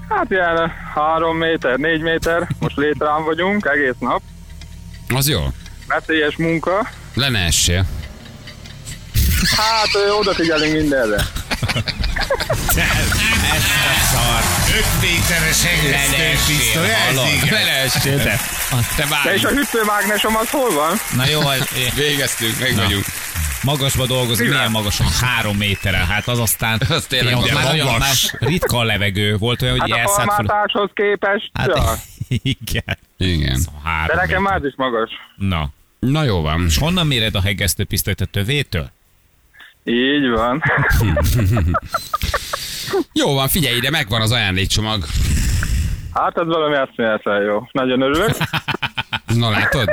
Hát 0.09 0.31
ilyen 0.31 0.71
három 0.93 1.37
méter, 1.37 1.77
négy 1.77 2.01
méter. 2.01 2.47
Most 2.59 2.77
létrán 2.77 3.23
vagyunk 3.23 3.65
egész 3.65 3.95
nap. 3.99 4.21
Az 5.15 5.29
jó. 5.29 5.39
Veszélyes 5.87 6.35
munka. 6.37 6.89
Le 7.13 7.29
ne 7.29 7.39
essél. 7.39 7.85
Hát 9.57 9.89
odafigyelünk 10.19 10.73
mindenre. 10.73 11.17
Szar. 14.11 14.41
5 14.77 14.85
méteres 15.01 15.63
hegesztő 15.63 16.53
pisztoly, 16.53 16.89
ez 16.91 17.33
igen. 17.43 17.53
Le 17.53 17.63
ne 17.63 17.71
essél, 17.71 18.17
te. 18.23 18.39
De 19.23 19.33
és 19.33 19.43
a 19.43 19.49
hűtőmágnesom 19.49 20.35
az 20.35 20.49
hol 20.49 20.73
van? 20.73 20.95
Na 21.15 21.27
jó, 21.29 21.39
az- 21.47 21.69
Végeztünk, 21.95 22.59
meg 22.59 22.75
vagyunk. 22.75 23.05
magasba 23.63 24.05
dolgozik, 24.05 24.49
milyen 24.49 24.71
magasan? 24.71 25.07
Három 25.21 25.57
méterre. 25.57 25.97
Hát 25.97 26.27
az 26.27 26.39
aztán... 26.39 26.81
Az 26.89 27.05
tényleg 27.05 27.33
magas. 27.33 27.51
már 27.51 27.63
nagyon 27.63 27.97
már 27.97 28.13
ritka 28.39 28.77
a 28.77 28.83
levegő. 28.83 29.35
Volt 29.37 29.61
olyan, 29.61 29.79
hogy 29.79 29.91
Hát 29.91 29.99
a 29.99 30.01
elszállt 30.01 30.27
fel. 30.33 30.35
falmátáshoz 30.45 30.89
képest. 30.93 31.49
Hát, 31.53 31.67
ja. 31.67 31.95
igen. 32.59 32.97
Igen. 33.17 33.59
Három 33.83 34.07
De 34.07 34.21
nekem 34.21 34.41
méter. 34.41 34.59
már 34.59 34.65
is 34.65 34.73
magas. 34.77 35.09
Na. 35.35 35.69
Na 35.99 36.23
jó 36.23 36.41
van. 36.41 36.63
És 36.65 36.77
honnan 36.77 37.07
méred 37.07 37.35
a 37.35 37.41
hegesztőpisztolyt 37.41 38.21
a 38.21 38.25
tövétől? 38.25 38.89
Így 39.83 40.29
van. 40.29 40.63
Jó 43.13 43.33
van, 43.33 43.47
figyelj 43.47 43.75
ide, 43.75 43.89
megvan 43.89 44.21
az 44.21 44.31
ajándékcsomag. 44.31 45.03
Hát 46.13 46.37
ez 46.37 46.45
valami 46.45 46.75
eszméletlen 46.75 47.41
jó. 47.41 47.67
Nagyon 47.71 48.01
örülök. 48.01 48.29
Na 49.39 49.49
látod? 49.49 49.89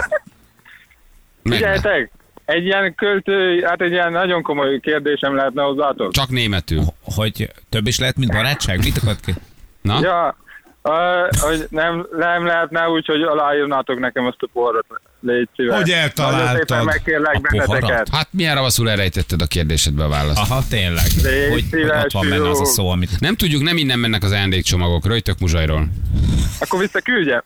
Figyeljetek, 1.43 2.11
egy 2.45 2.65
ilyen 2.65 2.95
költő, 2.95 3.63
hát 3.65 3.81
egy 3.81 3.91
ilyen 3.91 4.13
nagyon 4.13 4.43
komoly 4.43 4.81
kérdésem 4.81 5.35
lehetne 5.35 5.63
hozzátok. 5.63 6.13
Csak 6.13 6.29
németül. 6.29 6.83
Hogy 7.03 7.51
több 7.69 7.87
is 7.87 7.99
lehet, 7.99 8.17
mint 8.17 8.33
barátság? 8.33 8.79
Mit 8.79 8.97
akart 8.97 9.25
ki? 9.25 9.35
Na? 9.81 9.99
Ja, 10.03 10.37
uh, 10.83 11.29
hogy 11.41 11.67
nem, 11.71 12.07
nem 12.13 12.47
lehetne 12.47 12.89
úgy, 12.89 13.07
hogy 13.07 13.23
aláírnátok 13.23 13.99
nekem 13.99 14.27
azt 14.27 14.43
a 14.43 14.49
porrat 14.53 14.87
Légy 15.23 15.49
szíves. 15.57 15.75
Hogy 15.77 15.85
Nagyon 15.87 15.99
eltaláltad 15.99 16.85
megkérlek 16.85 17.35
a 17.35 17.41
benneteket. 17.41 17.81
poharat? 17.81 18.09
Hát 18.13 18.29
milyen 18.31 18.55
ravaszul 18.55 18.91
elrejtetted 18.91 19.43
a 19.43 19.47
kérdésedbe 19.47 20.05
a 20.05 20.09
választ? 20.09 20.39
Aha, 20.39 20.65
tényleg. 20.69 21.05
Légy 21.23 21.51
Hogy, 21.51 21.51
hogy 21.53 21.65
szíves, 21.71 22.05
ott 22.05 22.13
van 22.13 22.29
benne 22.29 22.51
az 22.51 22.61
a 22.61 22.65
szó, 22.65 22.89
amit... 22.89 23.21
Nem 23.21 23.35
tudjuk, 23.37 23.63
nem 23.63 23.77
innen 23.77 23.99
mennek 23.99 24.23
az 24.23 24.31
ajándékcsomagok. 24.31 25.07
Röjtök 25.07 25.39
muzsajról. 25.39 25.89
Akkor 26.59 26.81
visszaküldjem. 26.81 27.43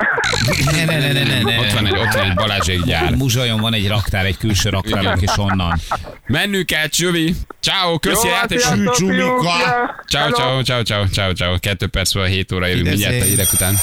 Ne, 0.65 0.85
ne, 0.85 0.99
ne, 0.99 1.13
ne, 1.13 1.23
ne, 1.23 1.43
ne. 1.43 1.59
Ott 1.59 1.73
van 1.73 1.87
egy, 1.87 1.93
ott 1.99 2.13
van 2.13 2.25
egy 2.25 2.35
Balázsék 2.35 2.83
gyár. 2.85 3.15
Muzsajon 3.15 3.61
van 3.61 3.75
egy 3.75 3.89
raktár, 3.89 4.25
egy 4.25 4.39
külső 4.39 4.69
raktárunk, 4.69 5.23
és 5.23 5.31
onnan. 5.37 5.81
Mennünk 6.27 6.67
kell, 6.67 6.87
Csövi. 6.87 7.35
Ciao, 7.61 7.99
köszi 7.99 8.27
Jó, 8.27 8.33
a 8.33 8.37
hát 8.37 8.53
játékot. 8.53 8.95
Csumika. 8.97 9.53
Ciao, 10.09 10.31
ciao, 10.31 10.63
ciao, 10.63 10.83
ciao, 10.83 11.07
ciao, 11.07 11.33
ciao. 11.33 11.59
Kettő 11.59 11.87
perc 11.87 12.15
van, 12.15 12.27
7 12.27 12.53
óra 12.53 12.67
jövünk 12.67 12.89
mindjárt 12.89 13.21
a 13.21 13.25
hírek 13.25 13.53
után. 13.53 13.75